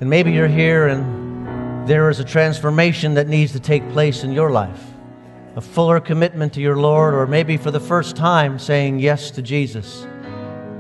And 0.01 0.09
maybe 0.09 0.33
you're 0.33 0.49
here 0.49 0.89
and 0.89 1.87
there 1.87 2.09
is 2.09 2.19
a 2.19 2.25
transformation 2.25 3.13
that 3.13 3.29
needs 3.29 3.53
to 3.53 3.61
take 3.61 3.87
place 3.91 4.25
in 4.25 4.33
your 4.33 4.51
life. 4.51 4.83
A 5.57 5.61
fuller 5.61 6.01
commitment 6.01 6.55
to 6.55 6.63
your 6.63 6.79
Lord, 6.79 7.13
or 7.13 7.27
maybe 7.27 7.59
for 7.59 7.71
the 7.71 7.79
first 7.79 8.17
time 8.17 8.59
saying 8.59 9.01
yes 9.01 9.31
to 9.33 9.43
Jesus. 9.43 10.07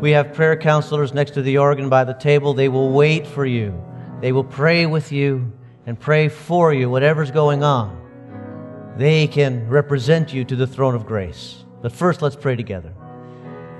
We 0.01 0.13
have 0.13 0.33
prayer 0.33 0.57
counselors 0.57 1.13
next 1.13 1.33
to 1.33 1.43
the 1.43 1.59
organ 1.59 1.91
by 1.91 2.05
the 2.05 2.15
table. 2.15 2.55
They 2.55 2.71
will 2.71 2.91
wait 2.91 3.27
for 3.27 3.45
you. 3.45 3.79
They 4.23 4.33
will 4.33 4.43
pray 4.43 4.87
with 4.87 5.13
you 5.13 5.53
and 5.85 6.01
pray 6.01 6.31
for 6.31 6.73
you, 6.73 6.89
whatever's 6.89 7.31
going 7.31 7.63
on. 7.63 8.95
They 8.97 9.27
can 9.27 9.69
represent 9.69 10.33
you 10.33 10.43
to 10.47 10.57
the 10.57 10.67
throne 10.67 10.95
of 10.95 11.05
grace. 11.05 11.67
But 11.83 11.93
first, 11.93 12.23
let's 12.23 12.35
pray 12.35 12.57
together. 12.57 12.95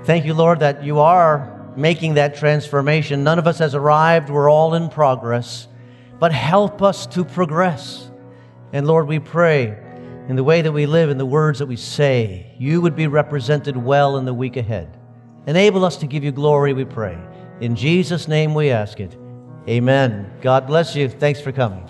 Thank 0.03 0.25
you, 0.25 0.35
Lord, 0.35 0.59
that 0.59 0.83
you 0.83 0.99
are 0.99 1.54
making 1.77 2.15
that 2.15 2.35
transformation. 2.35 3.23
None 3.23 3.39
of 3.39 3.47
us 3.47 3.59
has 3.59 3.75
arrived, 3.75 4.29
we're 4.29 4.49
all 4.49 4.75
in 4.75 4.89
progress. 4.89 5.67
But 6.19 6.31
help 6.31 6.81
us 6.81 7.05
to 7.07 7.25
progress. 7.25 8.09
And 8.73 8.87
Lord, 8.87 9.07
we 9.07 9.19
pray 9.19 9.77
in 10.27 10.35
the 10.35 10.43
way 10.43 10.61
that 10.61 10.71
we 10.71 10.85
live, 10.85 11.09
in 11.09 11.17
the 11.17 11.25
words 11.25 11.59
that 11.59 11.67
we 11.67 11.75
say, 11.75 12.53
you 12.57 12.81
would 12.81 12.95
be 12.95 13.07
represented 13.07 13.77
well 13.77 14.17
in 14.17 14.25
the 14.25 14.33
week 14.33 14.57
ahead. 14.57 14.97
Enable 15.47 15.85
us 15.85 15.97
to 15.97 16.07
give 16.07 16.23
you 16.23 16.31
glory, 16.31 16.73
we 16.73 16.85
pray. 16.85 17.17
In 17.61 17.75
Jesus' 17.75 18.27
name 18.27 18.53
we 18.53 18.71
ask 18.71 18.99
it. 18.99 19.15
Amen. 19.67 20.31
God 20.41 20.67
bless 20.67 20.95
you. 20.95 21.09
Thanks 21.09 21.41
for 21.41 21.51
coming. 21.51 21.89